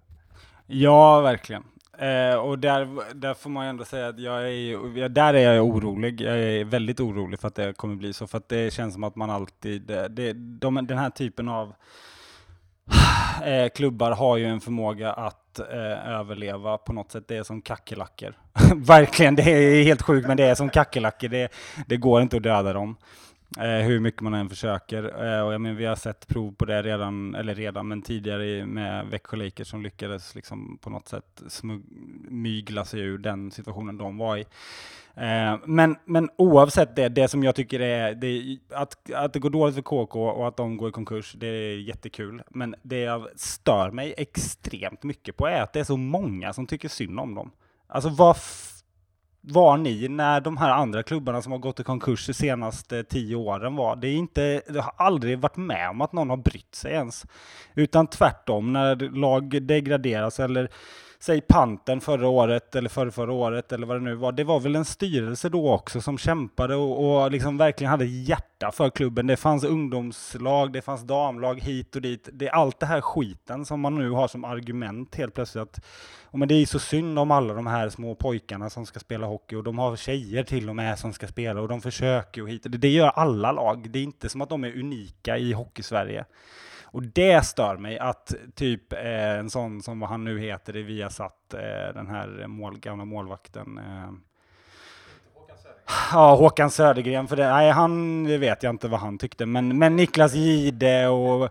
[0.65, 1.63] Ja, verkligen.
[1.97, 6.21] Eh, och där, där får man ändå säga att jag är, där är jag orolig.
[6.21, 9.03] Jag är väldigt orolig för att det kommer bli så, för att det känns som
[9.03, 11.73] att man alltid, det, de, den här typen av
[13.43, 17.27] eh, klubbar har ju en förmåga att eh, överleva på något sätt.
[17.27, 18.33] Det är som kackerlackor.
[18.75, 21.27] Verkligen, det är helt sjukt, men det är som kackerlackor.
[21.27, 21.51] Det,
[21.87, 22.95] det går inte att döda dem.
[23.57, 25.03] Eh, hur mycket man än försöker.
[25.03, 28.65] Eh, och jag menar, vi har sett prov på det redan, eller redan, men tidigare
[28.65, 31.83] med Växjö Lakers som lyckades liksom på något sätt smug,
[32.29, 34.45] mygla sig ur den situationen de var i.
[35.15, 39.49] Eh, men, men oavsett det, det som jag tycker är, det, att, att det går
[39.49, 42.43] dåligt för KK och att de går i konkurs, det är jättekul.
[42.49, 46.67] Men det jag stör mig extremt mycket på är att det är så många som
[46.67, 47.51] tycker synd om dem.
[47.87, 48.37] Alltså vad
[49.49, 53.35] var ni när de här andra klubbarna som har gått i konkurs de senaste tio
[53.35, 53.95] åren var?
[53.95, 57.25] Det, är inte, det har aldrig varit med om att någon har brytt sig ens.
[57.75, 60.69] Utan tvärtom, när lag degraderas eller
[61.19, 64.31] säg panten förra året eller förra, förra året eller vad det nu var.
[64.31, 68.71] Det var väl en styrelse då också som kämpade och, och liksom verkligen hade hjärta
[68.71, 69.27] för klubben.
[69.27, 72.29] Det fanns ungdomslag, det fanns damlag hit och dit.
[72.33, 75.61] Det är allt det här skiten som man nu har som argument helt plötsligt.
[75.61, 75.85] Att,
[76.23, 79.27] och men det är så synd om alla de här små pojkarna som ska spela
[79.27, 82.49] hockey och de har tjejer till och med som ska spela och de försöker och
[82.49, 82.63] hit.
[82.63, 83.89] Det, det gör alla lag.
[83.89, 86.25] Det är inte som att de är unika i hockeysverige.
[86.97, 90.81] Och det stör mig att typ eh, en sån som vad han nu heter i
[90.81, 93.77] Viasat, eh, den här mål, gamla målvakten.
[93.77, 94.11] Eh,
[96.11, 99.77] Ja, Håkan Södergren, för det, nej, han det vet jag inte vad han tyckte, men,
[99.77, 101.49] men Niklas Gide och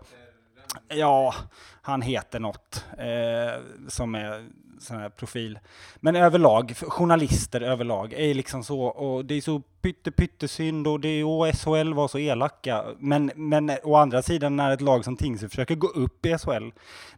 [0.87, 1.33] ja,
[1.81, 4.47] han heter något eh, som är
[4.79, 5.59] sån här profil.
[5.95, 11.07] Men överlag, journalister överlag är liksom så, och det är så pytte pyttesynd och det
[11.07, 12.83] är, och SHL var så elaka.
[12.99, 16.71] Men, men å andra sidan när ett lag som Tingsryd försöker gå upp i SHL,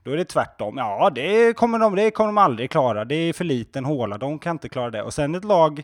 [0.03, 0.77] då är det tvärtom.
[0.77, 3.05] Ja, det kommer de, det kommer de aldrig klara.
[3.05, 5.03] Det är för liten håla, de kan inte klara det.
[5.03, 5.83] Och sen ett lag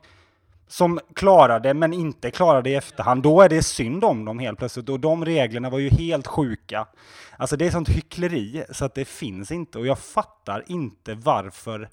[0.67, 4.39] som klarar det men inte klarar det i efterhand, då är det synd om dem
[4.39, 4.89] helt plötsligt.
[4.89, 6.87] Och de reglerna var ju helt sjuka.
[7.37, 9.79] Alltså det är sånt hyckleri så att det finns inte.
[9.79, 11.89] Och jag fattar inte varför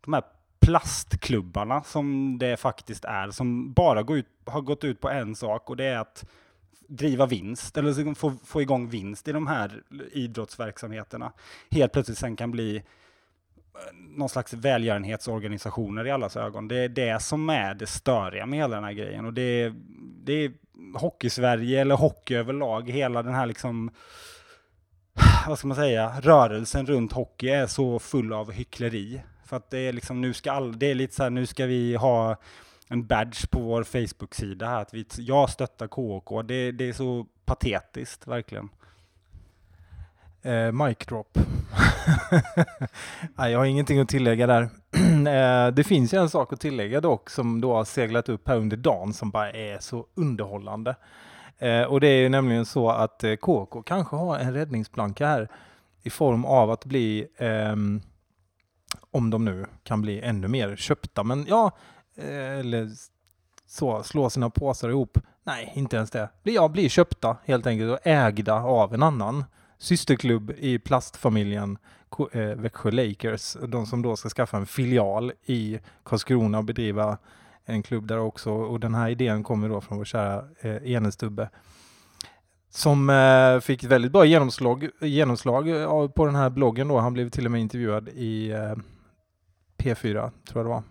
[0.00, 0.22] de här
[0.60, 5.70] plastklubbarna som det faktiskt är, som bara går ut, har gått ut på en sak
[5.70, 6.24] och det är att
[6.88, 9.82] driva vinst, eller få, få igång vinst i de här
[10.12, 11.32] idrottsverksamheterna,
[11.70, 12.82] helt plötsligt sen kan bli
[14.16, 16.68] någon slags välgörenhetsorganisationer i allas ögon.
[16.68, 19.24] Det är det som är det störiga med hela den här grejen.
[19.24, 19.74] Och det är,
[20.24, 20.52] det är
[20.94, 23.90] hockey-Sverige eller hockey överlag, hela den här liksom,
[25.48, 29.22] vad ska man säga, rörelsen runt hockey är så full av hyckleri.
[29.44, 31.66] För att det är liksom, nu ska all, det är lite så här, nu ska
[31.66, 32.36] vi ha
[32.88, 36.42] en badge på vår Facebook-sida här, att vi, jag stöttar KK.
[36.42, 38.68] Det, det är så patetiskt, verkligen.
[40.44, 41.38] Eh, mic drop.
[43.34, 44.62] Nej, jag har ingenting att tillägga där.
[45.28, 48.56] eh, det finns ju en sak att tillägga dock som då har seglat upp här
[48.56, 50.96] under dagen som bara är så underhållande.
[51.58, 55.48] Eh, och det är ju nämligen så att eh, KK kanske har en räddningsplanka här
[56.02, 58.00] i form av att bli, ehm,
[59.10, 61.70] om de nu kan bli ännu mer köpta, men ja,
[62.16, 62.90] eh, eller
[63.66, 65.18] så, slå sina påsar ihop.
[65.44, 66.28] Nej, inte ens det.
[66.42, 69.44] Ja, bli köpta helt enkelt och ägda av en annan
[69.84, 71.78] systerklubb i plastfamiljen
[72.32, 73.56] eh, Växjö Lakers.
[73.68, 77.18] De som då ska skaffa en filial i Karlskrona och bedriva
[77.64, 78.50] en klubb där också.
[78.50, 81.50] Och den här idén kommer då från vår kära eh, Enestubbe.
[82.70, 86.98] Som eh, fick väldigt bra genomslag, genomslag eh, på den här bloggen då.
[86.98, 88.74] Han blev till och med intervjuad i eh,
[89.78, 90.82] P4, tror jag det var.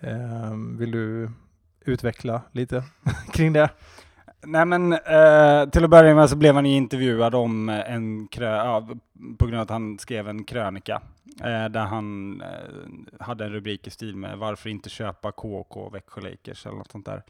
[0.00, 1.30] Eh, vill du
[1.80, 2.84] utveckla lite
[3.32, 3.70] kring det?
[4.46, 8.88] Nej men eh, till att börja med så blev han intervjuad om en krö ja,
[9.38, 11.00] på grund av att han skrev en krönika
[11.40, 16.20] eh, där han eh, hade en rubrik i stil med varför inte köpa KK Växjö
[16.20, 17.22] Lakers eller något sånt där.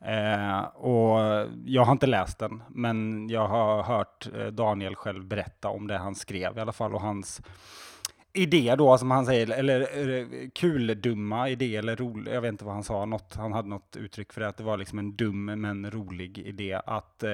[0.00, 5.68] Eh, och jag har inte läst den, men jag har hört eh, Daniel själv berätta
[5.68, 7.42] om det han skrev i alla fall och hans
[8.38, 12.52] idé då, som han säger, eller, eller eh, kul dumma idé, eller rolig, jag vet
[12.52, 14.98] inte vad han sa, något, han hade något uttryck för det, att det var liksom
[14.98, 17.30] en dum men rolig idé att eh,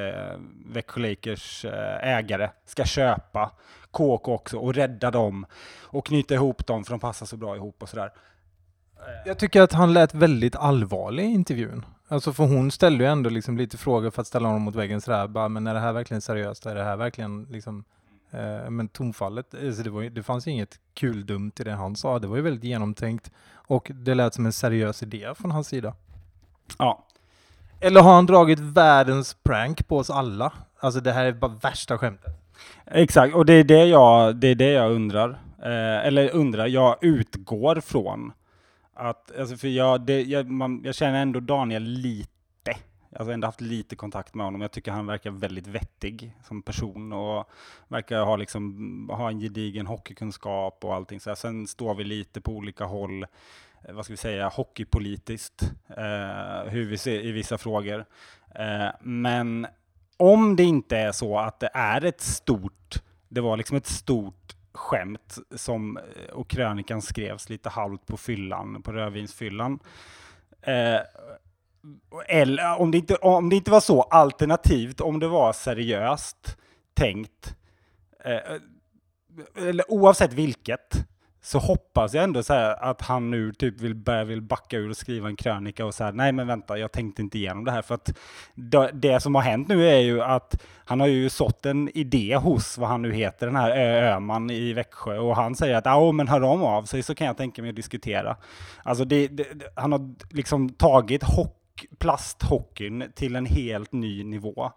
[0.66, 3.50] Växjö Lakers eh, ägare ska köpa
[3.90, 5.46] KK också och rädda dem
[5.82, 8.12] och knyta ihop dem för de passar så bra ihop och sådär.
[8.96, 9.26] Eh.
[9.26, 11.84] Jag tycker att han lät väldigt allvarlig i intervjun.
[12.08, 15.00] Alltså för hon ställde ju ändå liksom lite frågor för att ställa honom mot väggen
[15.00, 16.66] sådär, bara, men är det här verkligen seriöst?
[16.66, 17.84] Är det här verkligen liksom
[18.70, 22.18] men tonfallet, alltså det, var, det fanns inget kul dumt i det han sa.
[22.18, 25.94] Det var ju väldigt genomtänkt och det lät som en seriös idé från hans sida.
[26.78, 27.06] Ja.
[27.80, 30.52] Eller har han dragit världens prank på oss alla?
[30.80, 32.44] Alltså det här är bara värsta skämtet.
[32.86, 35.30] Exakt, och det är det jag, det är det jag undrar.
[35.62, 38.32] Eh, eller undrar, jag utgår från
[38.94, 42.33] att, alltså för jag, det, jag, man, jag känner ändå Daniel lite
[43.14, 44.60] Alltså, jag har ändå haft lite kontakt med honom.
[44.60, 47.50] Jag tycker han verkar väldigt vettig som person och
[47.88, 51.20] verkar ha, liksom, ha en gedigen hockeykunskap och allting.
[51.20, 53.22] Så sen står vi lite på olika håll,
[53.82, 58.04] eh, vad ska vi säga, hockeypolitiskt, eh, hur vi ser i vissa frågor.
[58.54, 59.66] Eh, men
[60.16, 64.56] om det inte är så att det är ett stort, det var liksom ett stort
[64.72, 69.78] skämt som, eh, och krönikan skrevs lite halvt på fyllan, på rödvinsfyllan.
[70.62, 71.00] Eh,
[72.28, 76.56] eller om det, inte, om det inte var så, alternativt om det var seriöst
[76.94, 77.56] tänkt,
[78.24, 78.38] eh,
[79.68, 81.06] eller oavsett vilket,
[81.44, 84.96] så hoppas jag ändå så att han nu typ vill börja vill backa ur och
[84.96, 87.82] skriva en krönika och säga nej men vänta, jag tänkte inte igenom det här.
[87.82, 88.10] För att
[88.92, 92.78] det som har hänt nu är ju att han har ju sått en idé hos
[92.78, 96.12] vad han nu heter, den här Öman i Växjö och han säger att ja oh,
[96.12, 98.36] men hör de av sig så kan jag tänka mig att diskutera.
[98.82, 101.63] Alltså det, det, han har liksom tagit hopp
[101.98, 104.72] plasthockeyn till en helt ny nivå.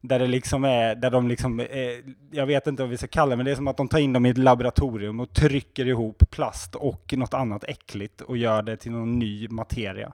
[0.00, 3.30] Där det liksom är, där de liksom, är, jag vet inte vad vi ska kalla
[3.30, 5.86] det, men det är som att de tar in dem i ett laboratorium och trycker
[5.86, 10.12] ihop plast och något annat äckligt och gör det till någon ny materia.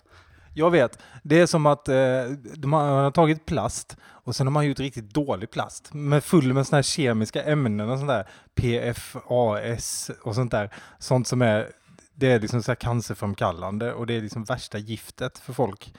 [0.59, 0.99] Jag vet.
[1.23, 5.15] Det är som att eh, de har tagit plast och sen har man gjort riktigt
[5.15, 8.27] dålig plast med full med sådana här kemiska ämnen och sånt där.
[8.55, 10.71] PFAS och sånt där.
[10.99, 11.67] Sånt som är,
[12.19, 15.95] det är liksom så här cancerframkallande och det är liksom värsta giftet för folk.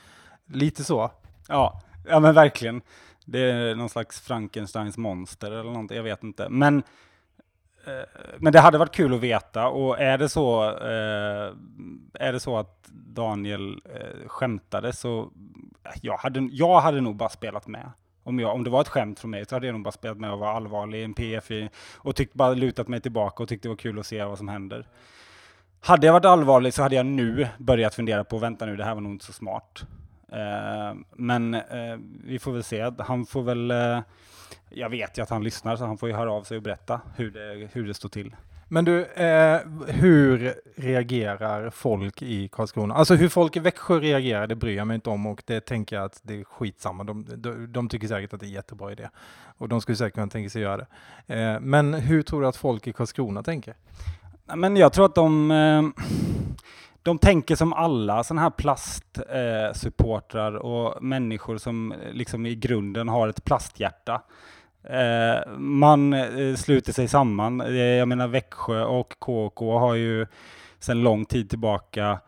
[0.45, 1.11] Lite så.
[1.47, 2.81] Ja, ja men verkligen.
[3.25, 5.97] Det är någon slags Frankensteins monster eller någonting.
[5.97, 6.49] jag vet inte.
[6.49, 6.77] Men,
[7.85, 7.93] eh,
[8.37, 11.53] men det hade varit kul att veta och är det så, eh,
[12.13, 15.31] är det så att Daniel eh, skämtade så
[15.83, 17.91] eh, jag hade, jag hade nog bara spelat med.
[18.23, 20.17] Om, jag, om det var ett skämt från mig så hade jag nog bara spelat
[20.17, 23.67] med och var allvarlig i en PFI och tyckt, bara lutat mig tillbaka och tyckte
[23.67, 24.87] det var kul att se vad som händer.
[25.79, 28.93] Hade jag varit allvarlig så hade jag nu börjat fundera på, vänta nu, det här
[28.93, 29.85] var nog inte så smart.
[30.31, 32.91] Eh, men eh, vi får väl se.
[32.99, 33.99] Han får väl, eh,
[34.69, 37.01] jag vet ju att han lyssnar så han får ju höra av sig och berätta
[37.15, 38.35] hur det, hur det står till.
[38.69, 42.93] Men du, eh, hur reagerar folk i Karlskrona?
[42.95, 45.95] Alltså hur folk i Växjö reagerar, det bryr jag mig inte om och det tänker
[45.95, 47.03] jag att det är skitsamma.
[47.03, 49.09] De, de, de tycker säkert att det är jättebra idé
[49.57, 50.87] och de skulle säkert kunna tänka sig göra det.
[51.35, 53.75] Eh, men hur tror du att folk i Karlskrona tänker?
[54.55, 55.83] Men jag tror att de eh,
[57.03, 63.09] de tänker som alla sådana här plastsupportrar eh, och människor som eh, liksom i grunden
[63.09, 64.21] har ett plasthjärta.
[65.57, 66.15] Man
[66.57, 67.75] sluter sig samman.
[67.77, 70.27] Jag menar Växjö och KK har ju
[70.79, 72.19] sedan lång tid tillbaka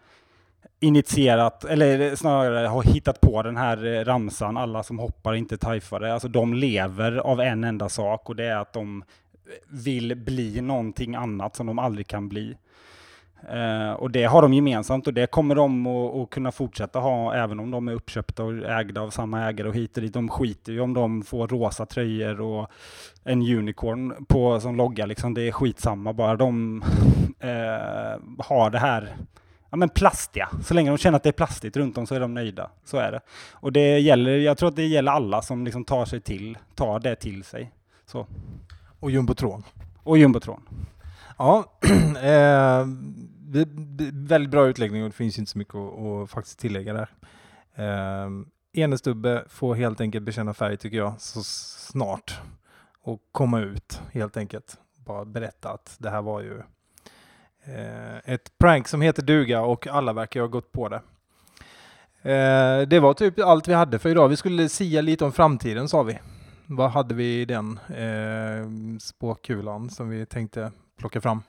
[0.79, 6.13] initierat, eller snarare har hittat på den här ramsan, alla som hoppar inte tajfare.
[6.13, 9.03] Alltså de lever av en enda sak och det är att de
[9.67, 12.57] vill bli någonting annat som de aldrig kan bli.
[13.53, 17.59] Uh, och det har de gemensamt och det kommer de att kunna fortsätta ha även
[17.59, 20.13] om de är uppköpta och ägda av samma ägare och hit och dit.
[20.13, 22.67] De skiter ju om de får rosa tröjor och
[23.23, 25.33] en unicorn på som logga liksom.
[25.33, 26.83] Det är skitsamma bara de
[27.43, 29.15] uh, har det här
[29.69, 30.49] ja, men plastiga.
[30.63, 32.69] Så länge de känner att det är plastigt runt om så är de nöjda.
[32.85, 33.21] Så är det.
[33.51, 36.99] Och det gäller, jag tror att det gäller alla som liksom tar sig till, tar
[36.99, 37.71] det till sig.
[38.05, 38.27] Så.
[38.99, 39.63] Och jumbotron.
[40.03, 40.61] Och jumbotron.
[41.37, 41.71] Ja,
[42.21, 42.85] eh,
[44.13, 47.09] väldigt bra utläggning och det finns inte så mycket att, att faktiskt tillägga där.
[47.75, 48.29] Eh,
[48.73, 52.39] Enestubbe får helt enkelt bekänna färg tycker jag, så snart.
[53.01, 54.77] Och komma ut helt enkelt.
[54.95, 56.61] Bara berätta att det här var ju
[57.63, 61.01] eh, ett prank som heter duga och alla verkar ha gått på det.
[62.31, 64.29] Eh, det var typ allt vi hade för idag.
[64.29, 66.19] Vi skulle sia lite om framtiden sa vi.
[66.71, 71.41] Vad hade vi i den eh, spåkulan som vi tänkte plocka fram?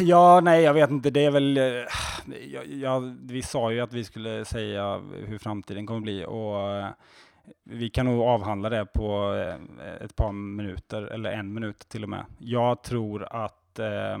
[0.00, 1.10] Ja, nej, jag vet inte.
[1.10, 1.56] Det är väl...
[1.56, 1.64] Eh,
[2.52, 6.88] ja, ja, vi sa ju att vi skulle säga hur framtiden kommer bli och eh,
[7.64, 12.08] vi kan nog avhandla det på eh, ett par minuter, eller en minut till och
[12.08, 12.24] med.
[12.38, 14.18] Jag tror att eh,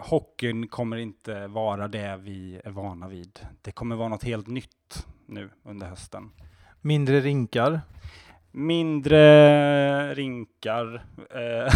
[0.00, 3.40] hockeyn kommer inte vara det vi är vana vid.
[3.62, 6.30] Det kommer vara något helt nytt nu under hösten.
[6.80, 7.80] Mindre rinkar?
[8.52, 11.04] Mindre rinkar.
[11.30, 11.74] Eh.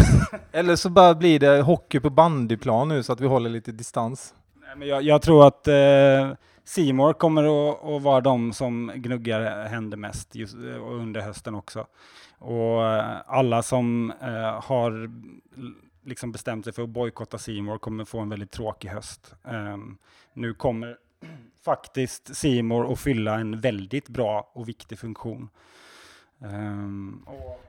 [0.52, 4.34] Eller så bara blir det hockey på bandyplan nu så att vi håller lite distans.
[4.66, 6.32] Nej, men jag, jag tror att eh,
[6.64, 11.86] Simor kommer att, att, vara de som gnuggar händer mest just, eh, under hösten också.
[12.38, 15.10] Och eh, alla som eh, har
[16.04, 19.34] liksom bestämt sig för att bojkotta Simor kommer få en väldigt tråkig höst.
[19.42, 19.98] Um,
[20.34, 20.96] nu kommer
[21.64, 25.48] faktiskt Simor att fylla en väldigt bra och viktig funktion.
[26.38, 27.60] Um, och,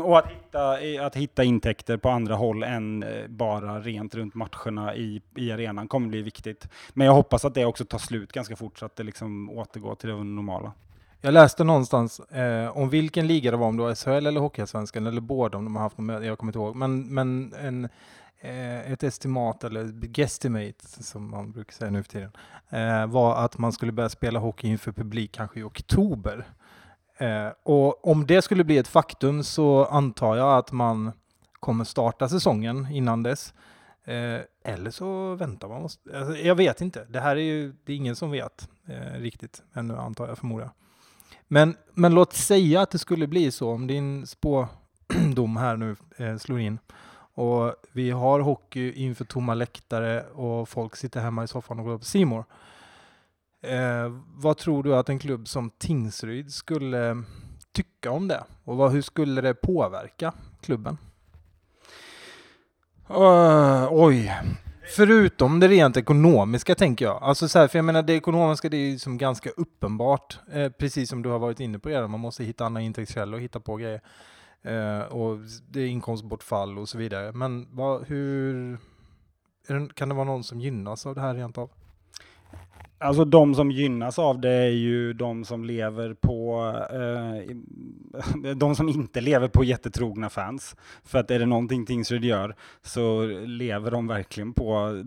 [0.04, 4.94] och, att, hitta, att hitta intäkter på andra håll än eh, bara rent runt matcherna
[4.94, 6.68] i, i arenan kommer bli viktigt.
[6.92, 9.94] Men jag hoppas att det också tar slut ganska fort så att det liksom återgår
[9.94, 10.72] till det normala.
[11.22, 15.06] Jag läste någonstans eh, om vilken liga det var, om det var SHL eller Hockeyallsvenskan
[15.06, 17.88] eller båda om de har haft någon, jag kommer inte ihåg, men, men en,
[18.42, 22.32] Eh, ett estimat eller guesstimate som man brukar säga nu för tiden
[22.68, 26.46] eh, var att man skulle börja spela hockey inför publik kanske i oktober.
[27.18, 31.12] Eh, och om det skulle bli ett faktum så antar jag att man
[31.60, 33.54] kommer starta säsongen innan dess.
[34.04, 35.82] Eh, eller så väntar man.
[35.82, 37.04] Alltså, jag vet inte.
[37.04, 40.70] Det här är ju det är ingen som vet eh, riktigt ännu antar jag förmodar.
[41.48, 46.36] Men, men låt säga att det skulle bli så om din spådom här nu eh,
[46.36, 46.78] slår in
[47.40, 51.98] och vi har hockey inför tomma läktare och folk sitter hemma i soffan och går
[51.98, 52.44] på Simor.
[53.62, 57.22] Eh, vad tror du att en klubb som Tingsryd skulle
[57.72, 58.44] tycka om det?
[58.64, 60.98] Och vad, hur skulle det påverka klubben?
[63.10, 64.32] Uh, oj,
[64.96, 67.22] Förutom det rent ekonomiska tänker jag.
[67.22, 70.38] Alltså så här, för jag menar det ekonomiska det är ju som ganska uppenbart.
[70.52, 72.10] Eh, precis som du har varit inne på redan.
[72.10, 74.00] Man måste hitta andra intäktskällor och hitta på grejer.
[74.62, 75.38] Eh, och
[75.68, 77.32] det är inkomstbortfall och så vidare.
[77.32, 78.78] Men vad, hur
[79.94, 81.70] kan det vara någon som gynnas av det här rent av?
[83.02, 87.56] Alltså de som gynnas av det är ju de som lever på, eh,
[88.56, 90.76] de som inte lever på jättetrogna fans.
[91.04, 95.02] För att är det någonting Tingsryd gör så lever de verkligen på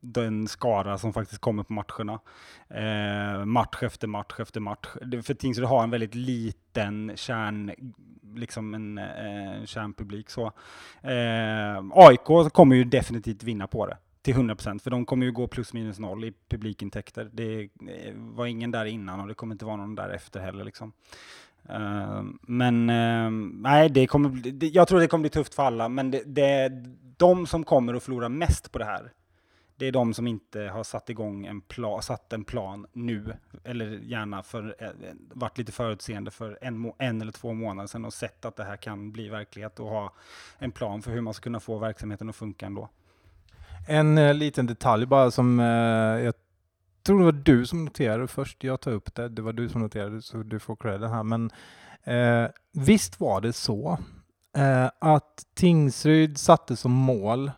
[0.00, 2.20] den skara som faktiskt kommer på matcherna.
[2.68, 4.86] Eh, match efter match efter match.
[5.22, 7.72] För Tingsryd har en väldigt liten kärn,
[8.36, 10.46] liksom en eh, kärnpublik så.
[11.02, 15.46] Eh, AIK kommer ju definitivt vinna på det till 100% för de kommer ju gå
[15.46, 17.30] plus minus noll i publikintäkter.
[17.32, 20.64] Det eh, var ingen där innan och det kommer inte vara någon där efter heller.
[20.64, 20.92] Liksom.
[21.70, 26.10] Uh, men uh, nej, det kommer, jag tror det kommer bli tufft för alla, men
[26.10, 26.72] det, det,
[27.16, 29.12] de som kommer att förlora mest på det här,
[29.76, 33.86] det är de som inte har satt igång en plan, satt en plan nu, eller
[33.86, 34.90] gärna för, eh,
[35.32, 38.76] varit lite förutseende för en, en eller två månader sedan och sett att det här
[38.76, 40.12] kan bli verklighet och ha
[40.58, 42.88] en plan för hur man ska kunna få verksamheten att funka ändå.
[43.88, 45.66] En eh, liten detalj bara som eh,
[46.24, 46.34] jag
[47.02, 48.64] tror det var du som noterade först.
[48.64, 49.28] Jag tar upp det.
[49.28, 51.22] Det var du som noterade så du får credden här.
[51.22, 51.50] Men
[52.04, 53.98] eh, visst var det så
[54.56, 57.50] eh, att Tingsryd satte som mål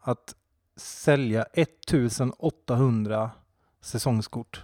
[0.00, 0.34] att
[0.76, 3.30] sälja 1800
[3.80, 4.62] säsongskort.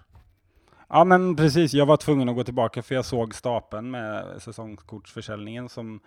[0.89, 5.69] Ja men precis, jag var tvungen att gå tillbaka för jag såg stapeln med säsongskortsförsäljningen
[5.69, 6.01] som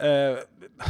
[0.00, 0.38] Eh,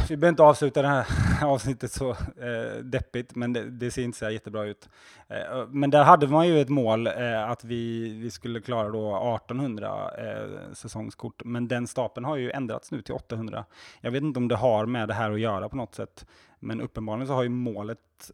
[0.09, 1.05] vi behöver inte avsluta det här
[1.45, 4.89] avsnittet så eh, deppigt, men det, det, ser inte så jättebra ut.
[5.27, 9.35] Eh, men där hade man ju ett mål eh, att vi, vi skulle klara då
[9.35, 13.65] 1800 eh, säsongskort, men den stapeln har ju ändrats nu till 800.
[14.01, 16.25] Jag vet inte om det har med det här att göra på något sätt,
[16.59, 18.31] men uppenbarligen så har ju målet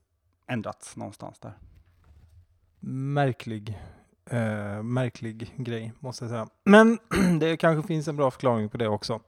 [0.47, 1.53] ändrats någonstans där.
[2.89, 3.80] Märklig,
[4.26, 6.47] eh, märklig grej måste jag säga.
[6.64, 6.99] Men
[7.39, 9.22] det kanske finns en bra förklaring på det också.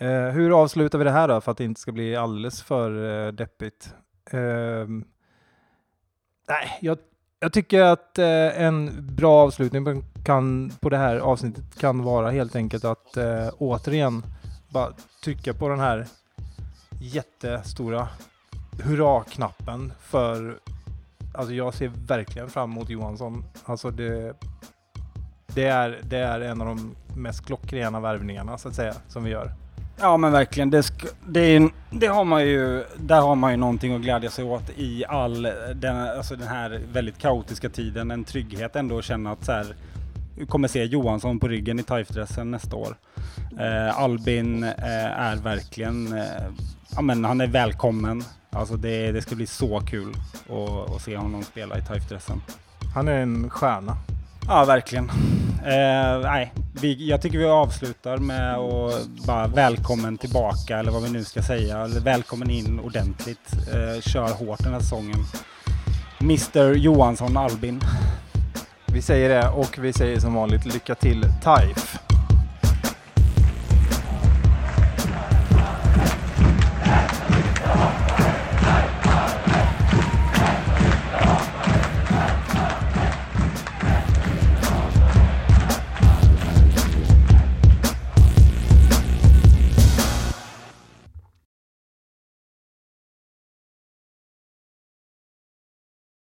[0.00, 3.26] Eh, hur avslutar vi det här då för att det inte ska bli alldeles för
[3.26, 3.94] eh, deppigt?
[4.30, 4.86] Eh,
[6.48, 6.98] nej, jag,
[7.40, 12.56] jag, tycker att eh, en bra avslutning kan, på det här avsnittet kan vara helt
[12.56, 14.22] enkelt att eh, återigen
[14.68, 14.92] bara
[15.24, 16.06] trycka på den här
[17.00, 18.08] jättestora
[18.82, 20.58] hurra-knappen för
[21.34, 23.44] Alltså jag ser verkligen fram emot Johansson.
[23.64, 24.36] Alltså det,
[25.46, 29.30] det, är, det är en av de mest klockrena värvningarna så att säga som vi
[29.30, 29.52] gör.
[30.00, 30.70] Ja men verkligen.
[30.70, 30.92] Det,
[31.26, 35.04] det, det, har man ju, där har man ju någonting att glädja sig åt i
[35.08, 35.42] all
[35.74, 38.10] den, alltså den här väldigt kaotiska tiden.
[38.10, 39.76] En trygghet ändå att känna att så här,
[40.36, 42.96] vi kommer se Johansson på ryggen i Taifdressen nästa år.
[43.60, 46.24] Eh, Albin eh, är verkligen, eh,
[46.96, 48.24] ja men han är välkommen.
[48.50, 50.14] Alltså det, det ska bli så kul
[50.48, 52.42] att, att se honom spela i Taifdressen.
[52.94, 53.96] Han är en stjärna.
[54.52, 55.10] Ja, verkligen.
[55.64, 61.10] Eh, nej, vi, jag tycker vi avslutar med att bara välkommen tillbaka, eller vad vi
[61.10, 61.86] nu ska säga.
[61.86, 63.52] Välkommen in ordentligt.
[63.72, 65.24] Eh, kör hårt den här säsongen.
[66.20, 67.80] Mr Johansson Albin.
[68.86, 72.09] Vi säger det och vi säger som vanligt lycka till TAIF.